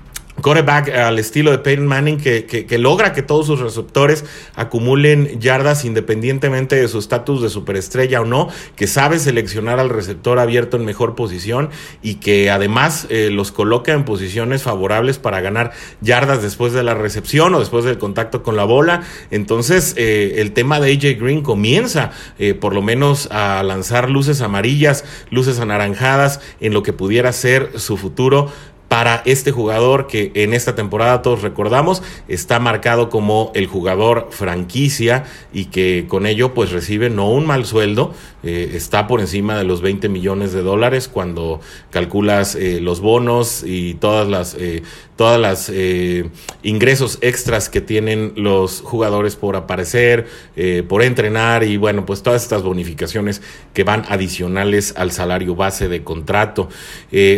quarterback 0.43 0.89
al 0.91 1.19
estilo 1.19 1.51
de 1.51 1.59
Peyton 1.59 1.87
Manning 1.87 2.19
que, 2.19 2.47
que, 2.47 2.79
logra 2.79 3.13
que 3.13 3.23
todos 3.23 3.47
sus 3.47 3.61
receptores 3.61 4.25
acumulen 4.55 5.41
yardas 5.41 5.85
independientemente 5.85 6.77
de 6.77 6.89
su 6.89 6.99
estatus 6.99 7.43
de 7.43 7.49
superestrella 7.49 8.21
o 8.21 8.25
no, 8.25 8.49
que 8.77 8.87
sabe 8.87 9.19
seleccionar 9.19 9.81
al 9.81 9.89
receptor 9.89 10.39
abierto 10.39 10.77
en 10.77 10.85
mejor 10.85 11.15
posición 11.15 11.71
y 12.03 12.17
que 12.17 12.51
además 12.51 13.07
eh, 13.11 13.31
los 13.31 13.53
coloca 13.53 13.93
en 13.93 14.05
posiciones 14.05 14.63
favorables 14.63 15.19
para 15.19 15.41
ganar 15.41 15.73
yardas 16.01 16.43
después 16.43 16.73
de 16.73 16.83
la 16.83 16.95
recepción 16.95 17.55
o 17.55 17.61
después 17.61 17.85
del 17.85 17.99
contacto 17.99 18.43
con 18.43 18.57
la 18.57 18.65
bola. 18.65 19.03
Entonces 19.31 19.95
eh, 19.97 20.37
el 20.39 20.53
tema 20.53 20.81
de 20.81 20.93
AJ 20.93 21.21
Green 21.21 21.43
comienza 21.43 22.13
eh, 22.39 22.55
por 22.55 22.75
lo 22.75 22.83
menos 22.83 23.29
a 23.31 23.63
lanzar 23.63 24.11
luces 24.11 24.41
amarillas, 24.41 25.05
luces 25.31 25.61
anaranjadas 25.61 26.41
en 26.61 26.73
lo 26.73 26.83
que 26.83 26.93
pudiera 26.93 27.33
ser 27.33 27.79
su 27.79 27.97
futuro 27.97 28.51
para 28.89 29.23
este 29.27 29.53
jugador 29.53 30.07
que 30.07 30.33
en 30.35 30.55
esta 30.55 30.75
temporada 30.75 31.23
todos 31.23 31.43
recordamos 31.43 32.03
está 32.27 32.59
marcado 32.59 33.11
como 33.11 33.53
el 33.55 33.67
jugador 33.67 34.29
franquicia 34.31 35.25
y 35.53 35.67
que 35.67 36.07
con 36.09 36.27
ello 36.27 36.55
pues 36.55 36.73
recibe 36.73 37.11
no 37.11 37.31
un 37.31 37.47
mal 37.47 37.67
sueldo, 37.67 38.15
eh, 38.43 38.73
está 38.75 39.07
por 39.07 39.21
encima 39.21 39.57
de 39.59 39.65
los 39.65 39.83
20 39.83 40.09
millones 40.09 40.53
de 40.53 40.63
dólares 40.63 41.09
cuando 41.09 41.61
calculas 41.91 42.55
eh, 42.55 42.81
los 42.81 43.01
bonos 43.01 43.63
y 43.65 43.95
todas 43.95 44.27
las 44.27 44.55
eh, 44.55 44.83
todas 45.19 45.39
las 45.39 45.71
ingresos 46.63 47.19
extras 47.21 47.69
que 47.69 47.81
tienen 47.81 48.33
los 48.37 48.81
jugadores 48.81 49.35
por 49.35 49.57
aparecer, 49.57 50.27
por 50.87 51.03
entrenar 51.03 51.65
y 51.65 51.77
bueno 51.77 52.07
pues 52.07 52.23
todas 52.23 52.43
estas 52.43 52.63
bonificaciones 52.63 53.43
que 53.75 53.83
van 53.83 54.05
adicionales 54.09 54.95
al 54.97 55.11
salario 55.11 55.57
base 55.57 55.89
de 55.89 56.05
contrato. 56.05 56.69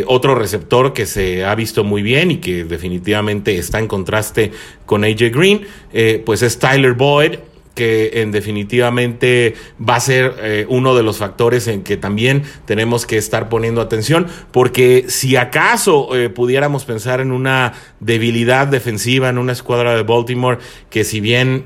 otro 0.05 0.35
receptor 0.35 0.93
que 0.93 1.07
se 1.07 1.43
ha 1.43 1.55
visto 1.55 1.83
muy 1.83 2.03
bien 2.03 2.31
y 2.31 2.37
que 2.37 2.63
definitivamente 2.63 3.57
está 3.57 3.79
en 3.79 3.87
contraste 3.87 4.51
con 4.85 5.03
AJ 5.03 5.31
Green, 5.31 5.61
eh, 5.93 6.21
pues 6.25 6.41
es 6.41 6.59
Tyler 6.59 6.93
Boyd, 6.93 7.35
que 7.75 8.21
en 8.21 8.31
definitivamente 8.31 9.55
va 9.79 9.95
a 9.95 9.99
ser 9.99 10.35
eh, 10.39 10.65
uno 10.69 10.95
de 10.95 11.03
los 11.03 11.17
factores 11.17 11.67
en 11.67 11.83
que 11.83 11.97
también 11.97 12.43
tenemos 12.65 13.05
que 13.05 13.17
estar 13.17 13.49
poniendo 13.49 13.81
atención, 13.81 14.27
porque 14.51 15.05
si 15.07 15.35
acaso 15.35 16.15
eh, 16.15 16.29
pudiéramos 16.29 16.85
pensar 16.85 17.21
en 17.21 17.31
una 17.31 17.73
debilidad 17.99 18.67
defensiva 18.67 19.29
en 19.29 19.37
una 19.37 19.53
escuadra 19.53 19.95
de 19.95 20.03
Baltimore, 20.03 20.57
que 20.89 21.03
si 21.03 21.21
bien 21.21 21.63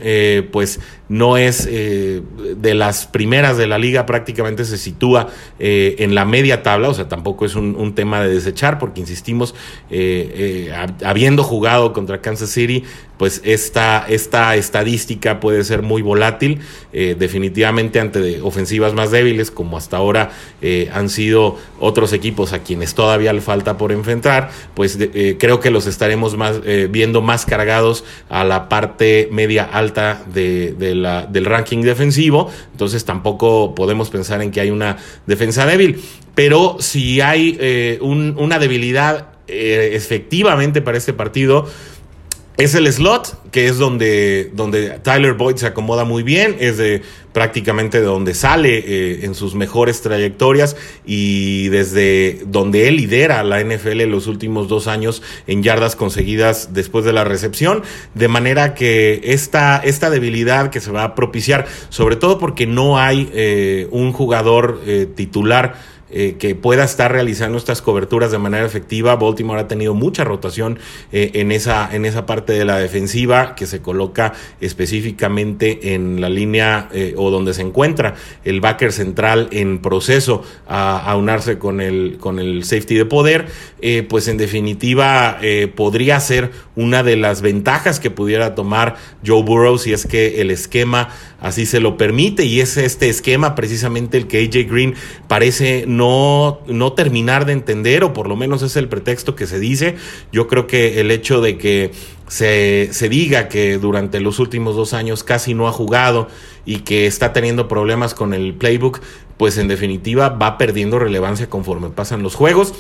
pues 0.52 0.80
no 1.08 1.38
es 1.38 1.68
eh, 1.70 2.22
de 2.58 2.74
las 2.74 3.06
primeras 3.06 3.58
de 3.58 3.68
la 3.68 3.78
liga, 3.78 4.06
prácticamente 4.06 4.66
se 4.66 4.78
sitúa 4.78 5.28
eh, 5.60 5.96
en 6.00 6.16
la 6.16 6.26
media 6.26 6.64
tabla, 6.64 6.90
o 6.90 6.94
sea, 6.94 7.08
tampoco 7.08 7.46
es 7.46 7.56
un, 7.56 7.94
tema 7.96 8.22
de 8.22 8.34
desechar, 8.34 8.80
porque 8.80 9.00
insistimos, 9.00 9.56
eh, 9.90 10.74
habiendo 11.06 11.44
jugado 11.44 11.94
contra 11.94 12.20
Kansas 12.20 12.50
City, 12.50 12.84
pues 13.18 13.42
esta, 13.46 14.06
esta 14.10 14.56
estadística 14.56 15.40
puede 15.40 15.64
ser 15.64 15.82
muy 15.82 15.95
volátil, 16.02 16.60
definitivamente 16.92 18.00
ante 18.00 18.42
ofensivas 18.42 18.94
más 18.94 19.12
débiles, 19.12 19.52
como 19.52 19.78
hasta 19.78 19.98
ahora 19.98 20.32
han 20.94 21.10
sido 21.10 21.58
otros 21.80 22.14
equipos 22.14 22.54
a 22.54 22.60
quienes 22.60 22.96
todavía 22.96 23.34
le 23.34 23.42
falta 23.42 23.78
por 23.78 23.92
enfrentar, 23.92 24.50
pues 24.74 24.98
creo 25.38 25.60
que 25.60 25.70
los 25.70 25.88
estaremos 25.88 26.38
más, 26.38 26.62
viendo 26.90 27.22
más 27.22 27.46
cargados 27.46 28.04
a 28.30 28.44
la 28.44 28.70
parte 28.70 29.30
media 29.32 29.64
alta 29.64 30.24
de, 30.34 30.74
de 30.74 30.96
del 31.30 31.46
ranking 31.46 31.82
defensivo, 31.82 32.50
entonces 32.72 33.06
tampoco 33.06 33.76
podemos 33.76 34.10
pensar 34.10 34.42
en 34.42 34.52
que 34.52 34.62
hay 34.62 34.72
una 34.72 34.98
defensa 35.26 35.66
débil. 35.66 36.02
Pero 36.34 36.78
si 36.80 37.22
hay 37.22 37.58
eh, 37.60 38.00
una 38.02 38.60
debilidad 38.60 39.30
eh, 39.48 39.92
efectivamente 39.94 40.82
para 40.82 40.98
este 40.98 41.14
partido, 41.14 41.68
es 42.58 42.76
el 42.76 42.92
slot, 42.92 43.52
que 43.52 43.68
es 43.68 43.78
donde, 43.78 44.52
donde 44.54 45.00
Tyler 45.00 45.34
Boyd 45.34 45.58
se 45.58 45.68
acomoda 45.68 46.06
muy 46.06 46.24
bien, 46.24 46.56
es 46.60 46.78
de 46.78 47.02
prácticamente 47.36 48.00
de 48.00 48.06
donde 48.06 48.34
sale 48.34 48.78
eh, 48.78 49.26
en 49.26 49.36
sus 49.36 49.56
mejores 49.56 50.02
trayectorias 50.02 50.78
y 51.06 51.68
desde 51.68 52.40
donde 52.46 52.88
él 52.88 52.96
lidera 52.96 53.44
la 53.44 53.62
NFL 53.62 54.00
en 54.00 54.12
los 54.12 54.28
últimos 54.28 54.70
dos 54.70 54.88
años 54.88 55.22
en 55.46 55.62
yardas 55.62 55.98
conseguidas 55.98 56.74
después 56.74 57.04
de 57.04 57.12
la 57.12 57.26
recepción, 57.26 57.84
de 58.14 58.30
manera 58.30 58.74
que 58.74 59.20
esta, 59.26 59.80
esta 59.80 60.10
debilidad 60.10 60.70
que 60.70 60.80
se 60.80 60.92
va 60.92 61.04
a 61.04 61.14
propiciar, 61.14 61.68
sobre 61.90 62.16
todo 62.16 62.40
porque 62.40 62.68
no 62.68 62.98
hay 62.98 63.30
eh, 63.34 63.90
un 63.92 64.14
jugador 64.14 64.82
eh, 64.86 65.06
titular, 65.14 65.76
eh, 66.18 66.38
que 66.40 66.56
pueda 66.56 66.86
estar 66.86 67.12
realizando 67.12 67.58
estas 67.58 67.82
coberturas 67.82 68.32
de 68.32 68.38
manera 68.38 68.66
efectiva. 68.66 69.18
Baltimore 69.18 69.60
ha 69.60 69.68
tenido 69.68 69.94
mucha 69.94 70.24
rotación 70.24 70.80
eh, 71.12 71.32
en, 71.34 71.52
esa, 71.52 71.94
en 71.94 72.06
esa 72.06 72.26
parte 72.26 72.54
de 72.54 72.64
la 72.64 72.78
defensiva 72.78 73.54
que 73.54 73.68
se 73.68 73.82
coloca 73.82 74.32
específicamente 74.62 75.94
en 75.94 76.22
la 76.22 76.30
línea 76.30 76.88
eh, 76.94 77.16
o 77.18 77.32
donde 77.32 77.54
se 77.54 77.64
encuentra 77.64 78.16
el 78.46 78.62
backer 78.62 78.94
central 78.94 79.50
en 79.52 79.80
proceso 79.80 80.44
a, 80.70 81.14
unarse 81.18 81.58
con 81.58 81.82
el, 81.82 82.16
con 82.18 82.40
el 82.40 82.64
safety 82.64 82.96
de 82.96 83.06
poder, 83.06 83.48
pues 84.08 84.30
en 84.30 84.38
definitiva 84.38 85.40
podría 85.76 86.20
ser 86.20 86.52
una 86.76 87.04
de 87.04 87.16
las 87.16 87.42
ventajas 87.42 88.00
que 88.00 88.10
pudiera 88.10 88.56
tomar 88.56 88.96
Joe 89.26 89.44
Burrow 89.44 89.78
si 89.78 89.94
es 89.94 90.06
que 90.06 90.42
el 90.42 90.52
esquema 90.52 91.10
así 91.40 91.66
se 91.66 91.80
lo 91.80 91.98
permite 91.98 92.46
y 92.46 92.60
es 92.60 92.78
este 92.78 93.10
esquema 93.10 93.56
precisamente 93.56 94.18
el 94.18 94.28
que 94.28 94.40
AJ 94.40 94.70
Green 94.70 94.96
parece 95.28 95.86
no, 95.88 96.05
no 96.68 96.94
terminar 96.94 97.46
de 97.46 97.54
entender, 97.54 98.04
o 98.04 98.14
por 98.14 98.28
lo 98.28 98.36
menos 98.36 98.62
es 98.62 98.76
el 98.76 98.88
pretexto 98.88 99.36
que 99.36 99.48
se 99.48 99.60
dice. 99.60 99.96
Yo 100.32 100.48
creo 100.48 100.68
que 100.68 101.00
el 101.00 101.12
hecho 101.12 101.42
de 101.42 101.58
que 101.58 101.92
se, 102.28 102.90
se 102.92 103.10
diga 103.10 103.48
que 103.48 103.78
durante 103.78 104.20
los 104.20 104.40
últimos 104.40 104.76
dos 104.76 104.94
años 104.94 105.24
casi 105.24 105.54
no 105.54 105.68
ha 105.68 105.72
jugado 105.72 106.28
y 106.66 106.80
que 106.80 107.06
está 107.06 107.34
teniendo 107.34 107.68
problemas 107.68 108.14
con 108.14 108.34
el 108.34 108.54
playbook, 108.54 109.02
pues 109.38 109.58
en 109.58 109.68
definitiva 109.68 110.30
va 110.30 110.58
perdiendo 110.58 111.00
relevancia 111.00 111.50
conforme 111.50 111.90
pasan 111.90 112.24
los 112.24 112.36
juegos. 112.36 112.74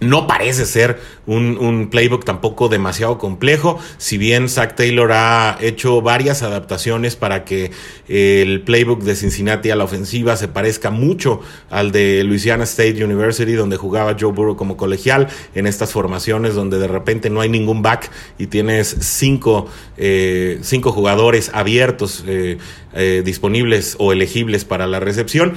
No 0.00 0.26
parece 0.26 0.64
ser 0.64 1.00
un, 1.26 1.88
playbook 1.90 2.24
tampoco 2.24 2.68
demasiado 2.68 3.18
complejo, 3.18 3.78
si 3.98 4.16
bien 4.16 4.48
Zach 4.48 4.76
Taylor 4.76 5.10
ha 5.12 5.58
hecho 5.60 6.00
varias 6.02 6.42
adaptaciones 6.42 7.16
para 7.16 7.44
que 7.44 7.70
el 8.08 8.62
playbook 8.62 9.02
de 9.02 9.16
Cincinnati 9.16 9.70
a 9.70 9.76
la 9.76 9.84
ofensiva 9.84 10.36
se 10.36 10.48
parezca 10.48 10.90
mucho 10.90 11.40
al 11.68 11.92
de 11.92 12.22
Louisiana 12.24 12.64
State 12.64 13.02
University, 13.04 13.52
donde 13.52 13.76
jugaba 13.76 14.16
Joe 14.18 14.32
Burrow 14.32 14.56
como 14.56 14.76
colegial, 14.76 15.28
en 15.54 15.66
estas 15.66 15.92
formaciones 15.92 16.54
donde 16.54 16.78
de 16.78 16.88
repente 16.88 17.28
no 17.28 17.40
hay 17.40 17.48
ningún 17.48 17.82
back 17.82 18.10
y 18.38 18.46
tienes 18.46 18.96
cinco, 19.00 19.66
eh, 19.96 20.58
cinco 20.62 20.92
jugadores 20.92 21.50
abiertos. 21.52 22.24
Eh, 22.26 22.58
eh, 22.94 23.22
disponibles 23.22 23.96
o 23.98 24.12
elegibles 24.12 24.64
para 24.64 24.86
la 24.86 24.98
recepción, 24.98 25.52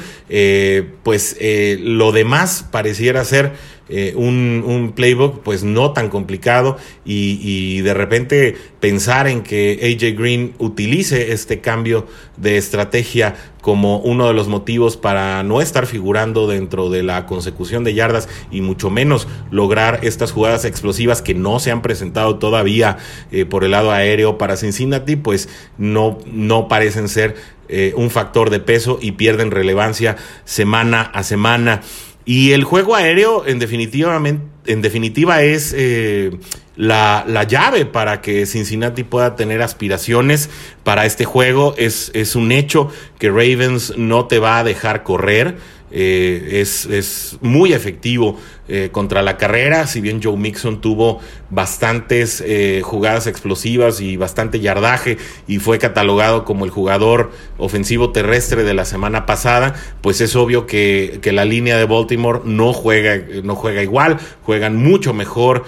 pues 1.01 1.37
lo 1.79 2.11
demás 2.11 2.65
pareciera 2.69 3.23
ser 3.23 3.53
eh, 3.93 4.13
un, 4.15 4.63
un, 4.65 4.93
playbook 4.93 5.41
pues 5.43 5.65
no 5.65 5.91
tan 5.91 6.07
complicado 6.07 6.77
y, 7.03 7.39
y, 7.41 7.81
de 7.81 7.93
repente 7.93 8.55
pensar 8.79 9.27
en 9.27 9.43
que 9.43 9.79
AJ 9.83 10.17
Green 10.17 10.53
utilice 10.59 11.33
este 11.33 11.59
cambio 11.59 12.07
de 12.37 12.55
estrategia 12.57 13.35
como 13.59 13.99
uno 13.99 14.27
de 14.27 14.33
los 14.33 14.47
motivos 14.47 14.95
para 14.95 15.43
no 15.43 15.61
estar 15.61 15.85
figurando 15.87 16.47
dentro 16.47 16.89
de 16.89 17.03
la 17.03 17.25
consecución 17.25 17.83
de 17.83 17.93
yardas 17.93 18.29
y 18.49 18.61
mucho 18.61 18.89
menos 18.89 19.27
lograr 19.51 19.99
estas 20.03 20.31
jugadas 20.31 20.63
explosivas 20.63 21.21
que 21.21 21.35
no 21.35 21.59
se 21.59 21.71
han 21.71 21.81
presentado 21.81 22.37
todavía 22.37 22.97
eh, 23.31 23.45
por 23.45 23.65
el 23.65 23.71
lado 23.71 23.91
aéreo 23.91 24.37
para 24.37 24.57
Cincinnati, 24.57 25.17
pues 25.17 25.49
no, 25.77 26.17
no 26.25 26.67
parecen 26.67 27.09
ser 27.09 27.35
eh, 27.73 27.93
un 27.95 28.09
factor 28.09 28.49
de 28.49 28.59
peso 28.59 28.99
y 29.01 29.13
pierden 29.13 29.51
relevancia 29.51 30.17
semana 30.43 31.01
a 31.01 31.23
semana. 31.23 31.81
Y 32.25 32.51
el 32.51 32.63
juego 32.63 32.95
aéreo, 32.95 33.45
en, 33.47 33.59
definitivamente, 33.59 34.43
en 34.65 34.81
definitiva, 34.81 35.41
es 35.41 35.73
eh, 35.75 36.31
la, 36.75 37.25
la, 37.27 37.43
llave 37.43 37.85
para 37.85 38.21
que 38.21 38.45
Cincinnati 38.45 39.03
pueda 39.03 39.35
tener 39.35 39.61
aspiraciones 39.61 40.49
para 40.83 41.05
este 41.05 41.25
juego. 41.25 41.73
Es, 41.77 42.11
es 42.13 42.35
un 42.35 42.51
hecho 42.51 42.89
que 43.17 43.29
Ravens 43.29 43.97
no 43.97 44.25
te 44.25 44.39
va 44.39 44.59
a 44.59 44.63
dejar 44.63 45.03
correr. 45.03 45.57
Eh, 45.93 46.61
es, 46.61 46.85
es, 46.85 47.37
muy 47.41 47.73
efectivo 47.73 48.39
eh, 48.73 48.89
contra 48.89 49.21
la 49.21 49.35
carrera, 49.35 49.85
si 49.85 49.99
bien 49.99 50.21
Joe 50.23 50.37
Mixon 50.37 50.79
tuvo 50.79 51.19
bastantes 51.49 52.41
eh, 52.47 52.79
jugadas 52.83 53.27
explosivas 53.27 53.99
y 53.99 54.15
bastante 54.15 54.61
yardaje 54.61 55.17
y 55.45 55.59
fue 55.59 55.77
catalogado 55.77 56.45
como 56.45 56.63
el 56.63 56.71
jugador 56.71 57.31
ofensivo 57.57 58.13
terrestre 58.13 58.63
de 58.63 58.73
la 58.73 58.85
semana 58.85 59.25
pasada, 59.25 59.75
pues 59.99 60.21
es 60.21 60.37
obvio 60.37 60.67
que, 60.67 61.19
que 61.21 61.33
la 61.33 61.43
línea 61.43 61.77
de 61.77 61.83
Baltimore 61.83 62.39
no 62.45 62.71
juega, 62.71 63.21
no 63.43 63.55
juega 63.55 63.83
igual, 63.83 64.19
juegan 64.43 64.77
mucho 64.77 65.13
mejor 65.13 65.65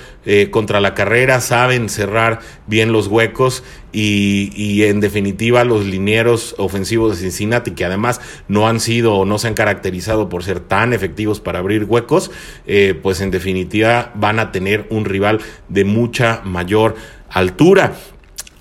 contra 0.51 0.79
la 0.79 0.93
carrera, 0.93 1.41
saben 1.41 1.89
cerrar 1.89 2.39
bien 2.65 2.93
los 2.93 3.07
huecos 3.07 3.63
y, 3.93 4.51
y, 4.55 4.86
en 4.86 5.01
definitiva 5.01 5.63
los 5.63 5.86
linieros 5.86 6.55
ofensivos 6.57 7.12
de 7.12 7.22
Cincinnati, 7.22 7.72
que 7.72 7.86
además 7.86 8.22
no 8.48 8.67
han 8.67 8.79
sido 8.79 9.13
o 9.13 9.25
no 9.25 9.38
se 9.38 9.48
han 9.48 9.53
caracterizado 9.53 10.29
por 10.29 10.43
ser 10.43 10.60
tan 10.60 10.93
efectivos 10.93 11.39
para 11.39 11.60
abrir 11.60 11.83
huecos, 11.83 12.31
eh, 12.65 12.92
pues 12.93 13.21
en 13.21 13.31
definitiva 13.31 14.12
van 14.15 14.39
a 14.39 14.51
tener 14.51 14.88
un 14.89 15.05
rival 15.05 15.39
de 15.69 15.85
mucha 15.85 16.41
mayor 16.43 16.95
altura. 17.29 17.93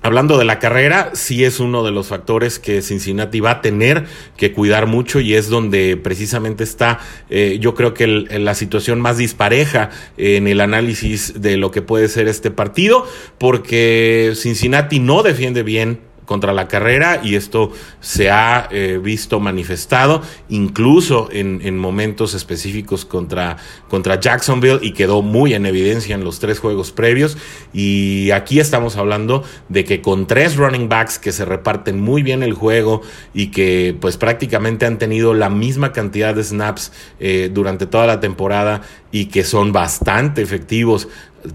Hablando 0.05 0.37
de 0.37 0.43
la 0.43 0.59
carrera, 0.59 1.11
sí 1.13 1.45
es 1.45 1.61
uno 1.61 1.81
de 1.85 1.91
los 1.91 2.07
factores 2.07 2.59
que 2.59 2.81
Cincinnati 2.81 3.39
va 3.39 3.51
a 3.51 3.61
tener 3.61 4.03
que 4.35 4.51
cuidar 4.51 4.85
mucho 4.85 5.21
y 5.21 5.33
es 5.33 5.47
donde 5.47 5.95
precisamente 5.95 6.65
está, 6.65 6.99
eh, 7.29 7.57
yo 7.61 7.73
creo 7.73 7.93
que 7.93 8.07
la 8.07 8.53
situación 8.53 8.99
más 8.99 9.17
dispareja 9.17 9.91
en 10.17 10.47
el 10.47 10.59
análisis 10.59 11.41
de 11.41 11.55
lo 11.55 11.71
que 11.71 11.81
puede 11.81 12.09
ser 12.09 12.27
este 12.27 12.51
partido, 12.51 13.07
porque 13.37 14.33
Cincinnati 14.35 14.99
no 14.99 15.23
defiende 15.23 15.63
bien 15.63 16.01
contra 16.25 16.53
la 16.53 16.67
carrera 16.67 17.21
y 17.23 17.35
esto 17.35 17.71
se 17.99 18.29
ha 18.29 18.67
eh, 18.71 18.99
visto 19.01 19.39
manifestado 19.39 20.21
incluso 20.49 21.29
en, 21.31 21.61
en, 21.63 21.77
momentos 21.77 22.33
específicos 22.33 23.05
contra, 23.05 23.57
contra 23.89 24.19
Jacksonville 24.19 24.79
y 24.81 24.93
quedó 24.93 25.21
muy 25.21 25.53
en 25.53 25.65
evidencia 25.65 26.15
en 26.15 26.23
los 26.23 26.39
tres 26.39 26.59
juegos 26.59 26.91
previos. 26.91 27.37
Y 27.73 28.31
aquí 28.31 28.59
estamos 28.59 28.95
hablando 28.95 29.43
de 29.69 29.83
que 29.83 30.01
con 30.01 30.27
tres 30.27 30.55
running 30.55 30.89
backs 30.89 31.19
que 31.19 31.31
se 31.31 31.45
reparten 31.45 31.99
muy 31.99 32.23
bien 32.23 32.43
el 32.43 32.53
juego 32.53 33.01
y 33.33 33.47
que 33.47 33.95
pues 33.99 34.17
prácticamente 34.17 34.85
han 34.85 34.97
tenido 34.97 35.33
la 35.33 35.49
misma 35.49 35.91
cantidad 35.91 36.33
de 36.35 36.43
snaps 36.43 36.91
eh, 37.19 37.49
durante 37.51 37.85
toda 37.85 38.07
la 38.07 38.19
temporada 38.19 38.81
y 39.11 39.25
que 39.25 39.43
son 39.43 39.71
bastante 39.71 40.41
efectivos 40.41 41.07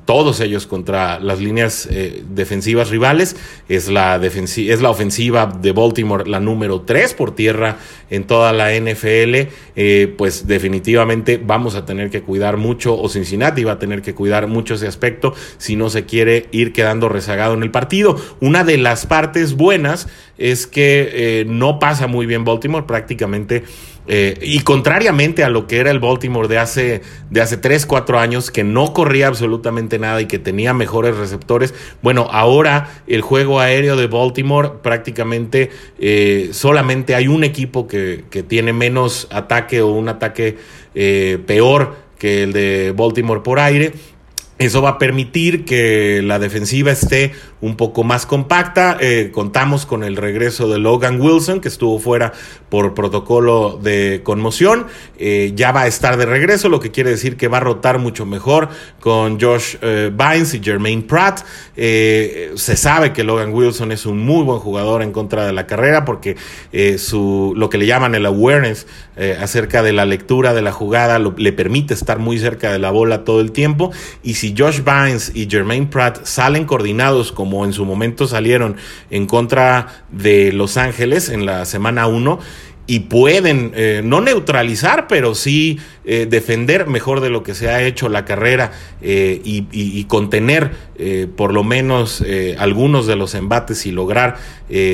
todos 0.04 0.40
ellos 0.40 0.66
contra 0.66 1.18
las 1.18 1.40
líneas 1.40 1.88
eh, 1.90 2.22
defensivas 2.28 2.90
rivales. 2.90 3.36
Es 3.68 3.88
la, 3.88 4.16
es 4.16 4.80
la 4.80 4.90
ofensiva 4.90 5.46
de 5.46 5.72
Baltimore 5.72 6.28
la 6.28 6.40
número 6.40 6.82
3 6.82 7.14
por 7.14 7.34
tierra 7.34 7.78
en 8.10 8.24
toda 8.24 8.52
la 8.52 8.72
NFL. 8.72 9.48
Eh, 9.76 10.14
pues 10.16 10.46
definitivamente 10.46 11.40
vamos 11.42 11.74
a 11.74 11.84
tener 11.84 12.10
que 12.10 12.22
cuidar 12.22 12.56
mucho, 12.56 12.98
o 12.98 13.08
Cincinnati 13.08 13.64
va 13.64 13.72
a 13.72 13.78
tener 13.78 14.02
que 14.02 14.14
cuidar 14.14 14.46
mucho 14.46 14.74
ese 14.74 14.86
aspecto 14.86 15.34
si 15.58 15.76
no 15.76 15.90
se 15.90 16.04
quiere 16.04 16.46
ir 16.52 16.72
quedando 16.72 17.08
rezagado 17.08 17.54
en 17.54 17.62
el 17.62 17.70
partido. 17.70 18.16
Una 18.40 18.64
de 18.64 18.78
las 18.78 19.06
partes 19.06 19.54
buenas 19.54 20.08
es 20.38 20.66
que 20.66 21.10
eh, 21.12 21.44
no 21.46 21.78
pasa 21.78 22.06
muy 22.06 22.26
bien 22.26 22.44
Baltimore, 22.44 22.86
prácticamente 22.86 23.64
eh, 24.10 24.38
y 24.40 24.60
contrariamente 24.60 25.44
a 25.44 25.50
lo 25.50 25.66
que 25.66 25.78
era 25.78 25.90
el 25.90 25.98
Baltimore 25.98 26.48
de 26.48 26.56
hace, 26.56 27.02
de 27.28 27.42
hace 27.42 27.58
3, 27.58 27.84
4 27.84 28.18
años, 28.18 28.50
que 28.50 28.64
no 28.64 28.94
corría 28.94 29.26
absolutamente 29.26 29.98
nada 29.98 30.22
y 30.22 30.26
que 30.26 30.38
tenía 30.38 30.72
mejores 30.72 31.16
receptores, 31.16 31.74
bueno, 32.00 32.26
ahora 32.30 33.02
el 33.06 33.20
juego 33.20 33.60
aéreo 33.60 33.96
de 33.96 34.06
Baltimore 34.06 34.70
prácticamente 34.82 35.68
eh, 35.98 36.48
solamente 36.52 37.14
hay 37.14 37.28
un 37.28 37.44
equipo 37.44 37.86
que, 37.86 38.24
que, 38.30 38.42
tiene 38.42 38.72
menos 38.72 39.28
ataque 39.30 39.82
o 39.82 39.88
un 39.88 40.08
ataque 40.08 40.56
peor 41.46 41.96
que 42.18 42.42
el 42.44 42.52
de 42.52 42.94
Baltimore 42.96 43.42
por 43.42 43.60
aire. 43.60 43.92
Eso 44.58 44.82
va 44.82 44.90
a 44.90 44.98
permitir 44.98 45.64
que 45.64 46.20
la 46.24 46.40
defensiva 46.40 46.90
esté 46.90 47.32
un 47.60 47.76
poco 47.76 48.04
más 48.04 48.26
compacta. 48.26 48.96
Eh, 49.00 49.30
contamos 49.32 49.86
con 49.86 50.04
el 50.04 50.16
regreso 50.16 50.68
de 50.68 50.78
Logan 50.78 51.20
Wilson, 51.20 51.60
que 51.60 51.68
estuvo 51.68 51.98
fuera 51.98 52.32
por 52.68 52.94
protocolo 52.94 53.78
de 53.82 54.20
conmoción. 54.22 54.86
Eh, 55.18 55.52
ya 55.54 55.72
va 55.72 55.82
a 55.82 55.86
estar 55.86 56.16
de 56.16 56.26
regreso, 56.26 56.68
lo 56.68 56.80
que 56.80 56.90
quiere 56.90 57.10
decir 57.10 57.36
que 57.36 57.48
va 57.48 57.58
a 57.58 57.60
rotar 57.60 57.98
mucho 57.98 58.26
mejor 58.26 58.68
con 59.00 59.40
Josh 59.40 59.76
eh, 59.80 60.10
Bynes 60.14 60.54
y 60.54 60.60
Jermaine 60.62 61.02
Pratt. 61.02 61.44
se 61.74 62.76
sabe 62.76 63.12
que 63.12 63.24
Logan 63.24 63.52
Wilson 63.52 63.92
es 63.92 64.06
un 64.06 64.18
muy 64.18 64.44
buen 64.44 64.58
jugador 64.58 65.02
en 65.02 65.12
contra 65.12 65.46
de 65.46 65.52
la 65.52 65.66
carrera 65.66 66.04
porque 66.04 66.36
su, 66.98 67.54
lo 67.56 67.70
que 67.70 67.78
le 67.78 67.86
llaman 67.86 68.14
el 68.14 68.26
awareness 68.26 68.86
acerca 69.40 69.82
de 69.82 69.92
la 69.92 70.04
lectura 70.04 70.54
de 70.54 70.62
la 70.62 70.72
jugada 70.72 71.18
le 71.18 71.52
permite 71.52 71.94
estar 71.94 72.18
muy 72.18 72.38
cerca 72.38 72.72
de 72.72 72.78
la 72.78 72.90
bola 72.90 73.24
todo 73.24 73.40
el 73.40 73.52
tiempo. 73.52 73.90
Y 74.22 74.34
si 74.34 74.54
Josh 74.56 74.82
Bynes 74.82 75.32
y 75.34 75.48
Jermaine 75.48 75.86
Pratt 75.86 76.24
salen 76.24 76.64
coordinados 76.64 77.32
como 77.48 77.64
en 77.64 77.72
su 77.72 77.86
momento 77.86 78.28
salieron 78.28 78.76
en 79.08 79.24
contra 79.24 80.04
de 80.12 80.52
Los 80.52 80.76
Ángeles 80.76 81.30
en 81.30 81.46
la 81.46 81.64
semana 81.64 82.06
1, 82.06 82.40
y 82.86 83.00
pueden 83.00 83.72
eh, 83.74 84.00
no 84.02 84.22
neutralizar, 84.22 85.08
pero 85.08 85.34
sí 85.34 85.78
eh, 86.06 86.26
defender 86.28 86.86
mejor 86.86 87.20
de 87.20 87.28
lo 87.28 87.42
que 87.42 87.54
se 87.54 87.68
ha 87.68 87.82
hecho 87.82 88.08
la 88.08 88.24
carrera 88.24 88.72
eh, 89.02 89.40
y, 89.44 90.04
contener 90.04 90.70
por 91.36 91.52
lo 91.52 91.62
menos 91.62 92.24
algunos 92.58 93.06
de 93.06 93.14
los 93.14 93.34
embates 93.34 93.86
y 93.86 93.92
lograr 93.92 94.38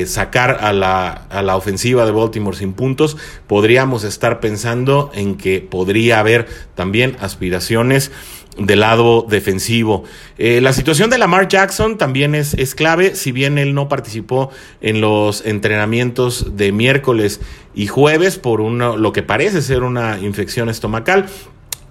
sacar 0.05 0.59
a 0.61 0.71
la, 0.73 1.09
a 1.09 1.41
la 1.41 1.55
ofensiva 1.55 2.05
de 2.05 2.11
Baltimore 2.11 2.55
sin 2.55 2.73
puntos, 2.73 3.17
podríamos 3.47 4.03
estar 4.03 4.39
pensando 4.39 5.09
en 5.15 5.35
que 5.35 5.61
podría 5.61 6.19
haber 6.19 6.47
también 6.75 7.15
aspiraciones 7.21 8.11
del 8.57 8.79
lado 8.79 9.25
defensivo. 9.29 10.03
Eh, 10.37 10.61
la 10.61 10.73
situación 10.73 11.09
de 11.09 11.17
Lamar 11.17 11.47
Jackson 11.47 11.97
también 11.97 12.35
es, 12.35 12.53
es, 12.53 12.75
clave, 12.75 13.15
si 13.15 13.31
bien 13.31 13.57
él 13.57 13.73
no 13.73 13.89
participó 13.89 14.49
en 14.81 15.01
los 15.01 15.45
entrenamientos 15.45 16.55
de 16.55 16.71
miércoles 16.71 17.41
y 17.73 17.87
jueves 17.87 18.37
por 18.37 18.61
uno, 18.61 18.97
lo 18.97 19.11
que 19.11 19.23
parece 19.23 19.61
ser 19.61 19.83
una 19.83 20.19
infección 20.19 20.69
estomacal. 20.69 21.27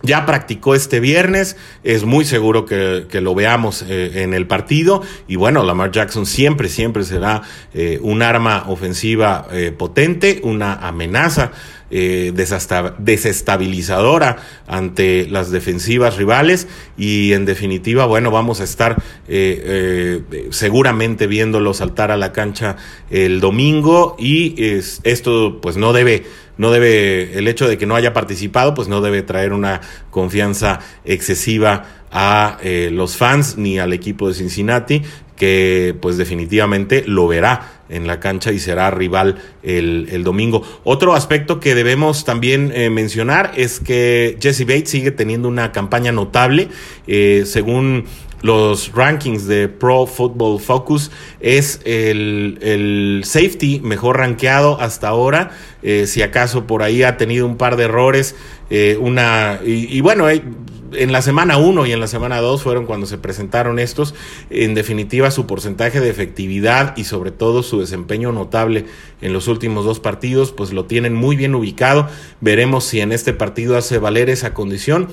Ya 0.03 0.27
practicó 0.27 0.74
este 0.74 1.00
viernes, 1.00 1.57
es 1.83 2.05
muy 2.05 2.27
seguro 2.27 2.66
que, 2.66 3.07
lo 3.22 3.35
veamos 3.35 3.83
eh, 3.88 4.22
en 4.22 4.35
el 4.35 4.46
partido 4.46 5.00
y 5.27 5.37
bueno, 5.37 5.62
Lamar 5.62 5.92
Jackson 5.92 6.27
siempre, 6.27 6.68
siempre 6.68 7.05
será 7.05 7.40
eh, 7.72 7.98
un 8.03 8.20
arma 8.20 8.64
ofensiva 8.68 9.46
potente, 9.79 10.40
una 10.44 10.74
amenaza 10.74 11.53
eh, 11.90 12.33
desestabilizadora 12.99 14.38
ante 14.66 15.27
las 15.29 15.51
defensivas 15.51 16.16
rivales. 16.16 16.66
Y 16.97 17.35
en 17.35 17.44
definitiva, 17.44 18.07
bueno, 18.07 18.31
vamos 18.31 18.61
a 18.61 18.64
estar 18.64 19.03
eh, 19.29 20.23
eh, 20.29 20.49
seguramente 20.51 21.27
viéndolo 21.27 21.75
saltar 21.75 22.11
a 22.11 22.16
la 22.16 22.33
cancha 22.33 22.77
el 23.11 23.40
domingo. 23.40 24.16
Y 24.18 24.55
esto 25.03 25.61
pues 25.61 25.77
no 25.77 25.92
debe 25.92 26.25
no 26.57 26.70
debe, 26.70 27.37
el 27.37 27.49
hecho 27.49 27.66
de 27.66 27.77
que 27.79 27.85
no 27.85 27.97
haya 27.97 28.12
participado, 28.12 28.75
pues 28.75 28.87
no 28.87 29.01
debe 29.01 29.23
traer 29.23 29.53
una 29.53 29.81
confianza 30.11 30.79
excesiva 31.05 31.87
a 32.12 32.59
los 32.92 33.16
fans 33.16 33.59
ni 33.59 33.81
al 33.81 33.92
equipo 33.92 34.29
de 34.29 34.35
Cincinnati, 34.35 35.03
que 35.37 35.97
pues 36.01 36.16
definitivamente 36.16 37.05
lo 37.07 37.27
verá 37.27 37.83
en 37.88 38.07
la 38.07 38.20
cancha 38.20 38.53
y 38.53 38.59
será 38.59 38.90
rival 38.90 39.37
el, 39.62 40.25
domingo. 40.25 40.62
Otro 40.85 41.14
aspecto 41.14 41.61
que 41.61 41.75
debemos 41.75 42.25
también 42.25 42.73
eh, 42.75 42.90
mencionar 42.90 43.53
es 43.57 43.81
que 43.81 44.38
Jesse 44.40 44.66
Bates 44.66 44.90
sigue 44.90 45.11
teniendo 45.11 45.49
una 45.49 45.73
campaña 45.73 46.12
notable. 46.12 46.68
Eh, 47.07 47.42
según 47.47 48.05
los 48.42 48.92
rankings 48.92 49.47
de 49.47 49.68
Pro 49.68 50.07
Football 50.07 50.61
Focus, 50.61 51.11
es 51.40 51.81
el, 51.85 53.23
safety 53.25 53.81
mejor 53.81 54.18
rankeado 54.18 54.81
hasta 54.81 55.09
ahora. 55.09 55.51
Eh, 55.83 56.07
si 56.07 56.23
acaso 56.23 56.66
por 56.66 56.83
ahí 56.83 57.03
ha 57.03 57.16
tenido 57.16 57.47
un 57.47 57.57
par 57.57 57.77
de 57.77 57.85
errores, 57.85 58.35
una 58.99 59.61
y, 59.64 59.97
y 59.97 60.01
bueno, 60.01 60.27
en 60.96 61.12
la 61.12 61.22
semana 61.22 61.59
1 61.59 61.87
y 61.87 61.92
en 61.92 62.00
la 62.00 62.07
semana 62.07 62.40
2 62.40 62.62
fueron 62.62 62.87
cuando 62.87 63.07
se 63.07 63.18
presentaron 63.18 63.78
estos. 63.78 64.14
En 64.50 64.74
definitiva, 64.74 65.30
su 65.30 65.46
porcentaje 65.46 66.00
de 66.00 66.11
efectividad 66.11 66.96
y 66.96 67.04
sobre 67.04 67.30
todo 67.30 67.62
su 67.62 67.80
desempeño 67.80 68.33
notable 68.33 68.87
en 69.20 69.33
los 69.33 69.48
últimos 69.48 69.85
dos 69.85 70.00
partidos, 70.00 70.52
pues 70.52 70.72
lo 70.72 70.85
tienen 70.87 71.14
muy 71.14 71.37
bien 71.37 71.54
ubicado. 71.54 72.09
Veremos 72.40 72.85
si 72.85 73.00
en 73.00 73.12
este 73.12 73.33
partido 73.33 73.76
hace 73.76 73.98
valer 73.98 74.30
esa 74.30 74.54
condición 74.54 75.09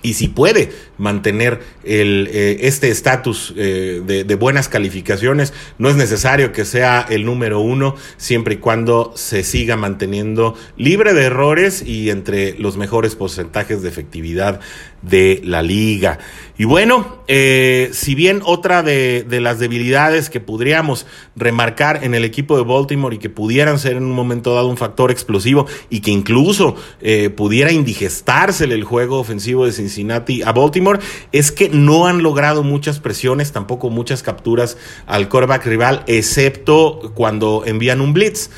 y 0.00 0.14
si 0.14 0.28
puede 0.28 0.70
mantener 0.96 1.60
el, 1.82 2.28
eh, 2.32 2.58
este 2.60 2.88
estatus 2.88 3.52
eh, 3.56 4.00
de, 4.04 4.22
de, 4.22 4.34
buenas 4.36 4.68
calificaciones, 4.68 5.52
no 5.78 5.88
es 5.88 5.96
necesario 5.96 6.52
que 6.52 6.64
sea 6.64 7.04
el 7.08 7.24
número 7.24 7.60
uno, 7.60 7.96
siempre 8.16 8.54
y 8.54 8.56
cuando 8.58 9.12
se 9.16 9.42
siga 9.42 9.76
manteniendo 9.76 10.54
libre 10.76 11.14
de 11.14 11.24
errores 11.24 11.82
y 11.82 12.10
entre 12.10 12.56
los 12.58 12.76
mejores 12.76 13.16
porcentajes 13.16 13.82
de 13.82 13.88
efectividad 13.88 14.60
de 15.02 15.40
la 15.44 15.62
liga. 15.62 16.18
Y 16.56 16.64
bueno, 16.64 17.22
eh, 17.28 17.90
si 17.92 18.16
bien 18.16 18.42
otra 18.44 18.82
de, 18.82 19.22
de, 19.22 19.40
las 19.40 19.60
debilidades 19.60 20.28
que 20.28 20.40
podríamos 20.40 21.06
remarcar 21.36 22.02
en 22.02 22.14
el 22.14 22.24
equipo 22.24 22.56
de 22.56 22.64
Baltimore 22.64 23.14
y 23.14 23.20
que 23.20 23.30
pudieran 23.30 23.78
ser 23.78 23.96
en 23.96 24.02
un 24.02 24.10
momento 24.10 24.54
dado 24.54 24.66
un 24.66 24.76
factor 24.76 25.12
explosivo 25.12 25.66
y 25.88 26.00
que 26.00 26.10
incluso 26.10 26.74
eh, 27.00 27.30
pudiera 27.30 27.70
indigestársele 27.70 28.74
el 28.74 28.82
juego 28.82 29.20
ofensivo 29.20 29.66
de 29.66 29.72
Cincinnati 29.72 30.42
a 30.42 30.50
Baltimore, 30.52 30.98
es 31.30 31.52
que 31.52 31.68
no 31.68 32.08
han 32.08 32.24
logrado 32.24 32.64
muchas 32.64 32.98
presiones, 32.98 33.52
tampoco 33.52 33.88
muchas 33.90 34.24
capturas 34.24 34.76
al 35.06 35.28
quarterback 35.28 35.64
rival, 35.64 36.02
excepto 36.08 37.12
cuando 37.14 37.62
envían 37.66 38.00
un 38.00 38.12
blitz. 38.12 38.50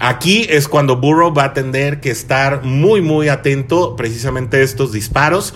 Aquí 0.00 0.46
es 0.48 0.68
cuando 0.68 0.96
Burrow 0.96 1.34
va 1.34 1.44
a 1.44 1.52
tener 1.54 2.00
que 2.00 2.10
estar 2.10 2.62
muy, 2.62 3.00
muy 3.00 3.28
atento 3.28 3.96
precisamente 3.96 4.58
a 4.58 4.60
estos 4.60 4.92
disparos 4.92 5.54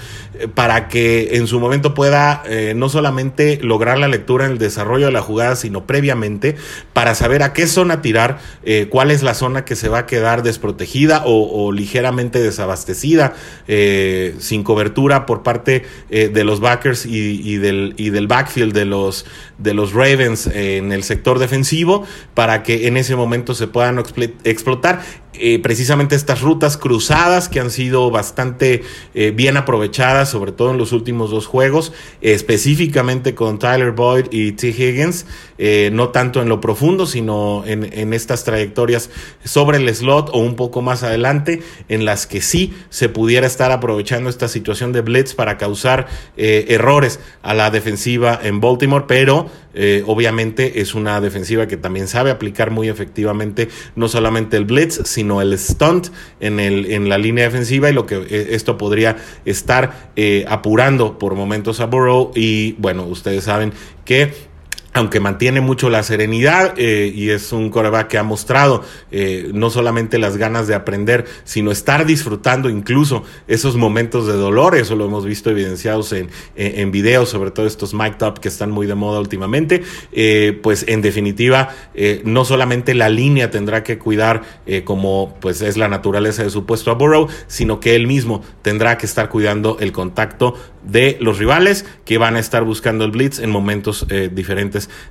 para 0.55 0.89
que 0.89 1.37
en 1.37 1.47
su 1.47 1.61
momento 1.61 1.95
pueda 1.95 2.43
eh, 2.47 2.73
no 2.75 2.89
solamente 2.89 3.59
lograr 3.63 3.99
la 3.99 4.09
lectura 4.09 4.47
en 4.47 4.53
el 4.53 4.59
desarrollo 4.59 5.07
de 5.07 5.13
la 5.13 5.21
jugada, 5.21 5.57
sino 5.57 5.87
previamente 5.87 6.57
para 6.93 7.15
saber 7.15 7.43
a 7.43 7.53
qué 7.53 7.67
zona 7.67 8.01
tirar, 8.01 8.39
eh, 8.65 8.87
cuál 8.89 9.11
es 9.11 9.23
la 9.23 9.35
zona 9.35 9.65
que 9.65 9.77
se 9.77 9.89
va 9.89 9.99
a 9.99 10.07
quedar 10.07 10.43
desprotegida 10.43 11.23
o, 11.27 11.67
o 11.67 11.73
ligeramente 11.73 12.41
desabastecida, 12.41 13.35
eh, 13.69 14.35
sin 14.39 14.63
cobertura 14.65 15.27
por 15.27 15.43
parte 15.43 15.85
eh, 16.11 16.29
de 16.29 16.45
los 16.45 16.61
backers 16.61 17.05
y, 17.05 17.41
y, 17.45 17.59
del, 17.59 17.95
y 17.99 18.11
del 18.11 18.27
backfield 18.27 18.73
de 18.73 18.87
los, 18.87 19.27
de 19.59 19.75
los 19.75 19.93
Ravens 19.93 20.47
en 20.47 20.93
el 20.93 21.03
sector 21.05 21.39
defensivo, 21.39 22.07
para 22.35 22.63
que 22.63 22.87
en 22.87 22.97
ese 22.97 23.17
momento 23.17 23.55
se 23.55 23.67
puedan 23.67 24.03
explotar 24.45 25.03
eh, 25.35 25.59
precisamente 25.61 26.15
estas 26.15 26.43
rutas 26.43 26.77
cruzadas 26.77 27.49
que 27.49 27.59
han 27.59 27.71
sido 27.71 28.11
bastante 28.11 28.83
eh, 29.15 29.33
bien 29.35 29.57
aprovechadas, 29.57 30.29
sobre 30.29 30.53
todo 30.53 30.73
en 30.73 30.79
los 30.79 30.93
últimos 30.93 31.31
dos 31.31 31.47
juegos, 31.47 31.95
específicamente 32.21 33.35
con 33.35 33.59
Tyler 33.59 33.93
Boyd 33.93 34.27
y 34.31 34.53
T. 34.53 34.69
Higgins, 34.69 35.25
eh, 35.57 35.89
no 35.91 36.11
tanto 36.11 36.43
en 36.43 36.51
lo 36.51 36.61
profundo, 36.61 37.07
sino 37.07 37.65
en, 37.67 38.13
estas 38.13 38.45
trayectorias 38.45 39.09
sobre 39.43 39.79
el 39.79 39.95
slot 39.95 40.29
o 40.35 40.39
un 40.39 40.55
poco 40.55 40.83
más 40.83 41.03
adelante, 41.03 41.63
en 41.89 42.05
las 42.05 42.27
que 42.27 42.43
sí 42.43 42.75
se 42.91 43.09
pudiera 43.09 43.47
estar 43.47 43.73
aprovechando 43.73 44.29
esta 44.29 44.49
situación 44.49 44.93
de 44.93 45.01
blitz 45.01 45.35
para 45.35 45.57
causar 45.57 46.09
errores 46.37 47.21
a 47.43 47.55
la 47.55 47.71
defensiva 47.71 48.39
en 48.43 48.61
Baltimore, 48.61 49.07
pero 49.09 49.51
obviamente 50.07 50.81
es 50.81 50.95
una 50.95 51.21
defensiva 51.21 51.67
que 51.67 51.77
también 51.77 52.07
sabe 52.07 52.31
aplicar 52.31 52.71
muy 52.71 52.89
efectivamente 52.89 53.69
no 53.97 54.09
solamente 54.09 54.57
el 54.57 54.67
blitz, 54.67 55.01
sino 55.05 55.23
sino 55.23 55.41
el 55.41 55.57
stunt 55.57 56.09
en, 56.41 56.59
el, 56.59 56.91
en 56.91 57.09
la 57.09 57.17
línea 57.17 57.45
defensiva 57.45 57.89
y 57.89 57.93
lo 57.93 58.07
que 58.07 58.17
eh, 58.17 58.49
esto 58.51 58.77
podría 58.77 59.19
estar 59.45 60.11
eh, 60.17 60.45
apurando 60.49 61.17
por 61.17 61.37
momentos 61.37 61.79
a 61.79 61.87
Burrow. 61.87 62.33
Y 62.35 62.73
bueno, 62.73 63.05
ustedes 63.05 63.45
saben 63.45 63.73
que 64.05 64.33
aunque 64.95 65.21
mantiene 65.21 65.61
mucho 65.61 65.89
la 65.89 66.03
serenidad 66.03 66.75
eh, 66.77 67.11
y 67.15 67.31
es 67.31 67.53
un 67.53 67.71
coreback 67.71 68.09
que 68.09 68.19
ha 68.19 68.23
mostrado 68.23 68.85
eh, 69.11 69.51
no 69.55 69.71
solamente 69.71 70.19
las 70.19 70.37
ganas 70.37 70.67
de 70.67 70.75
aprender, 70.75 71.25
sino 71.45 71.71
estar 71.71 72.05
disfrutando 72.05 72.69
incluso 72.69 73.25
esos 73.49 73.77
momentos 73.77 74.27
de 74.27 74.35
dolor, 74.35 74.77
eso 74.77 74.97
lo 74.97 75.07
hemos 75.07 75.25
visto 75.25 75.51
evidenciados 75.51 76.13
en, 76.13 76.29
en, 76.57 76.91
videos, 76.91 77.31
sobre 77.31 77.51
todo 77.51 77.67
estos 77.67 77.95
mic 77.95 78.19
top 78.19 78.39
que 78.39 78.49
están 78.49 78.71
muy 78.71 78.87
de 78.87 78.95
moda 78.95 79.21
últimamente, 79.21 79.83
eh, 80.13 80.59
pues 80.63 80.85
en 80.89 81.01
definitiva 81.01 81.71
no 82.25 82.45
solamente 82.45 82.95
la 82.95 83.09
línea 83.09 83.51
tendrá 83.51 83.83
que 83.83 83.99
cuidar 83.99 84.43
como 84.85 85.37
pues 85.41 85.63
es 85.63 85.77
la 85.77 85.89
naturaleza 85.89 86.43
de 86.43 86.51
su 86.51 86.67
puesto 86.67 86.91
a 86.91 86.95
Burrow, 86.95 87.29
sino 87.47 87.81
que 87.81 87.95
él 87.95 88.07
mismo 88.07 88.43
tendrá 88.63 88.99
que 88.99 89.07
estar 89.07 89.29
cuidando 89.29 89.79
el 89.81 89.93
contacto 89.93 90.55
de 90.85 91.17
los 91.21 91.39
rivales 91.39 91.85
que 92.05 92.19
van 92.19 92.37
a 92.37 92.41
estar 92.41 92.65
buscando 92.65 93.05
el 93.05 93.11
blitz 93.11 93.39
en 93.39 93.51
momentos 93.51 94.07
eh, 94.09 94.29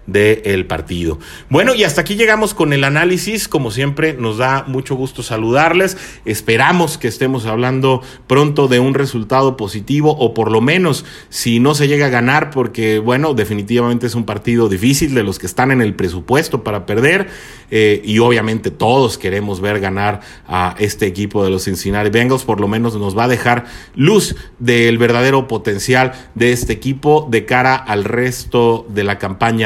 del 0.08 0.66
partido. 0.66 1.20
Bueno, 1.50 1.74
y 1.74 1.84
hasta 1.84 2.02
aquí 2.02 2.16
llegamos 2.16 2.54
con 2.54 2.74
el 2.74 2.84
análisis. 2.84 3.48
Como 3.48 3.72
siempre, 3.72 4.14
nos 4.14 4.38
da 4.38 4.66
mucho 4.68 4.96
gusto 4.96 5.24
saludarles. 5.24 5.98
Esperamos 6.26 6.98
que 6.98 7.08
estemos 7.08 7.46
hablando 7.46 8.02
pronto 8.28 8.68
de 8.68 8.80
un 8.80 8.94
resultado 8.94 9.58
positivo 9.58 10.16
o 10.18 10.34
por 10.34 10.52
lo 10.52 10.62
menos 10.62 11.06
si 11.30 11.60
no 11.60 11.76
se 11.76 11.88
llega 11.88 12.08
a 12.08 12.10
ganar, 12.10 12.50
porque 12.50 13.00
bueno, 13.00 13.34
definitivamente 13.34 14.08
es 14.08 14.16
un 14.16 14.26
partido 14.26 14.70
difícil 14.70 15.14
de 15.14 15.24
los 15.24 15.40
que 15.40 15.48
están 15.48 15.72
en 15.72 15.82
el 15.82 15.96
presupuesto 15.96 16.64
para 16.64 16.86
perder 16.86 17.30
eh, 17.70 18.02
y 18.04 18.20
obviamente 18.20 18.72
todos 18.72 19.18
queremos 19.18 19.62
ver 19.62 19.80
ganar 19.80 20.22
a 20.48 20.76
este 20.80 21.06
equipo 21.06 21.44
de 21.44 21.50
los 21.50 21.64
Cincinnati 21.64 22.10
Bengals. 22.10 22.44
Por 22.44 22.60
lo 22.60 22.68
menos 22.68 22.96
nos 22.96 23.18
va 23.18 23.26
a 23.26 23.28
dejar 23.28 23.66
luz 23.96 24.36
del 24.60 24.98
verdadero 24.98 25.48
potencial 25.48 26.14
de 26.36 26.52
este 26.52 26.74
equipo 26.74 27.28
de 27.30 27.46
cara 27.46 27.76
al 27.76 28.04
resto 28.04 28.86
de 28.90 29.04
la 29.04 29.18
campaña. 29.18 29.61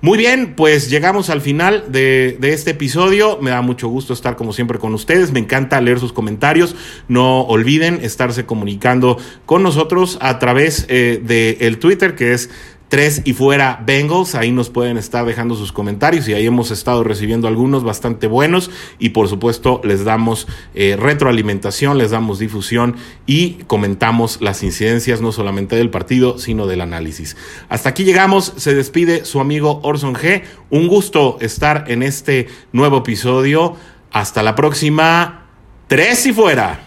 Muy 0.00 0.16
bien, 0.16 0.54
pues 0.54 0.90
llegamos 0.90 1.28
al 1.28 1.40
final 1.40 1.86
de, 1.88 2.36
de, 2.38 2.52
este 2.52 2.70
episodio. 2.70 3.38
Me 3.40 3.50
da 3.50 3.62
mucho 3.62 3.88
gusto 3.88 4.12
estar 4.12 4.36
como 4.36 4.52
siempre 4.52 4.78
con 4.78 4.94
ustedes. 4.94 5.32
Me 5.32 5.40
encanta 5.40 5.80
leer 5.80 5.98
sus 5.98 6.12
comentarios. 6.12 6.76
No 7.08 7.42
olviden 7.42 7.98
estarse 8.02 8.46
comunicando 8.46 9.18
con 9.44 9.64
nosotros 9.64 10.16
a 10.20 10.38
través 10.38 10.86
eh, 10.88 11.20
del 11.22 11.56
el 11.60 11.78
Twitter 11.78 12.14
que 12.14 12.32
es 12.32 12.48
tres 12.88 13.22
y 13.24 13.32
fuera 13.32 13.82
Bengals. 13.84 14.34
Ahí 14.34 14.50
nos 14.50 14.70
pueden 14.70 14.96
estar 14.96 15.24
dejando 15.24 15.54
sus 15.54 15.72
comentarios 15.72 16.28
y 16.28 16.34
ahí 16.34 16.46
hemos 16.46 16.70
estado 16.70 17.04
recibiendo 17.04 17.48
algunos 17.48 17.84
bastante 17.84 18.26
buenos 18.26 18.70
y 18.98 19.10
por 19.10 19.28
supuesto 19.28 19.80
les 19.84 20.04
damos 20.04 20.46
eh, 20.74 20.96
retroalimentación, 20.98 21.98
les 21.98 22.10
damos 22.10 22.38
difusión 22.38 22.96
y 23.26 23.54
comentamos 23.66 24.40
las 24.40 24.62
incidencias 24.62 25.20
no 25.20 25.32
solamente 25.32 25.76
del 25.76 25.90
partido 25.90 26.38
sino 26.38 26.66
del 26.66 26.80
análisis. 26.80 27.36
Hasta 27.68 27.90
aquí 27.90 28.04
llegamos, 28.04 28.52
se 28.56 28.74
despide 28.74 29.24
su 29.24 29.40
amigo 29.40 29.80
Orson 29.82 30.14
G. 30.14 30.42
Un 30.70 30.88
gusto 30.88 31.38
estar 31.40 31.84
en 31.88 32.02
este 32.02 32.48
nuevo 32.72 32.98
episodio. 32.98 33.76
Hasta 34.10 34.42
la 34.42 34.54
próxima. 34.54 35.46
Tres 35.86 36.26
y 36.26 36.32
fuera. 36.32 36.80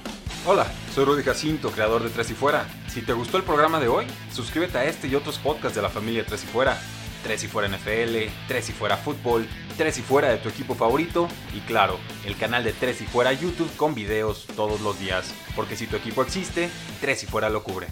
Hola, 0.45 0.67
soy 0.91 1.05
Rudy 1.05 1.23
Jacinto, 1.23 1.71
creador 1.71 2.03
de 2.03 2.09
Tres 2.09 2.31
y 2.31 2.33
Fuera. 2.33 2.67
Si 2.87 3.01
te 3.01 3.13
gustó 3.13 3.37
el 3.37 3.43
programa 3.43 3.79
de 3.79 3.87
hoy, 3.87 4.05
suscríbete 4.31 4.77
a 4.77 4.85
este 4.85 5.07
y 5.07 5.15
otros 5.15 5.39
podcasts 5.39 5.75
de 5.75 5.81
la 5.81 5.89
familia 5.89 6.25
Tres 6.25 6.43
y 6.43 6.47
Fuera. 6.47 6.77
Tres 7.23 7.43
y 7.43 7.47
Fuera 7.47 7.69
NFL, 7.69 8.29
Tres 8.47 8.69
y 8.69 8.73
Fuera 8.73 8.97
Fútbol, 8.97 9.47
Tres 9.77 9.99
y 9.99 10.01
Fuera 10.01 10.29
de 10.29 10.37
tu 10.37 10.49
equipo 10.49 10.75
favorito 10.75 11.27
y 11.55 11.59
claro, 11.61 11.97
el 12.25 12.35
canal 12.35 12.63
de 12.63 12.73
Tres 12.73 12.99
y 13.01 13.05
Fuera 13.05 13.31
YouTube 13.31 13.73
con 13.77 13.95
videos 13.95 14.47
todos 14.55 14.81
los 14.81 14.99
días. 14.99 15.33
Porque 15.55 15.77
si 15.77 15.87
tu 15.87 15.95
equipo 15.95 16.23
existe, 16.23 16.69
Tres 16.99 17.23
y 17.23 17.25
Fuera 17.25 17.49
lo 17.49 17.63
cubre. 17.63 17.87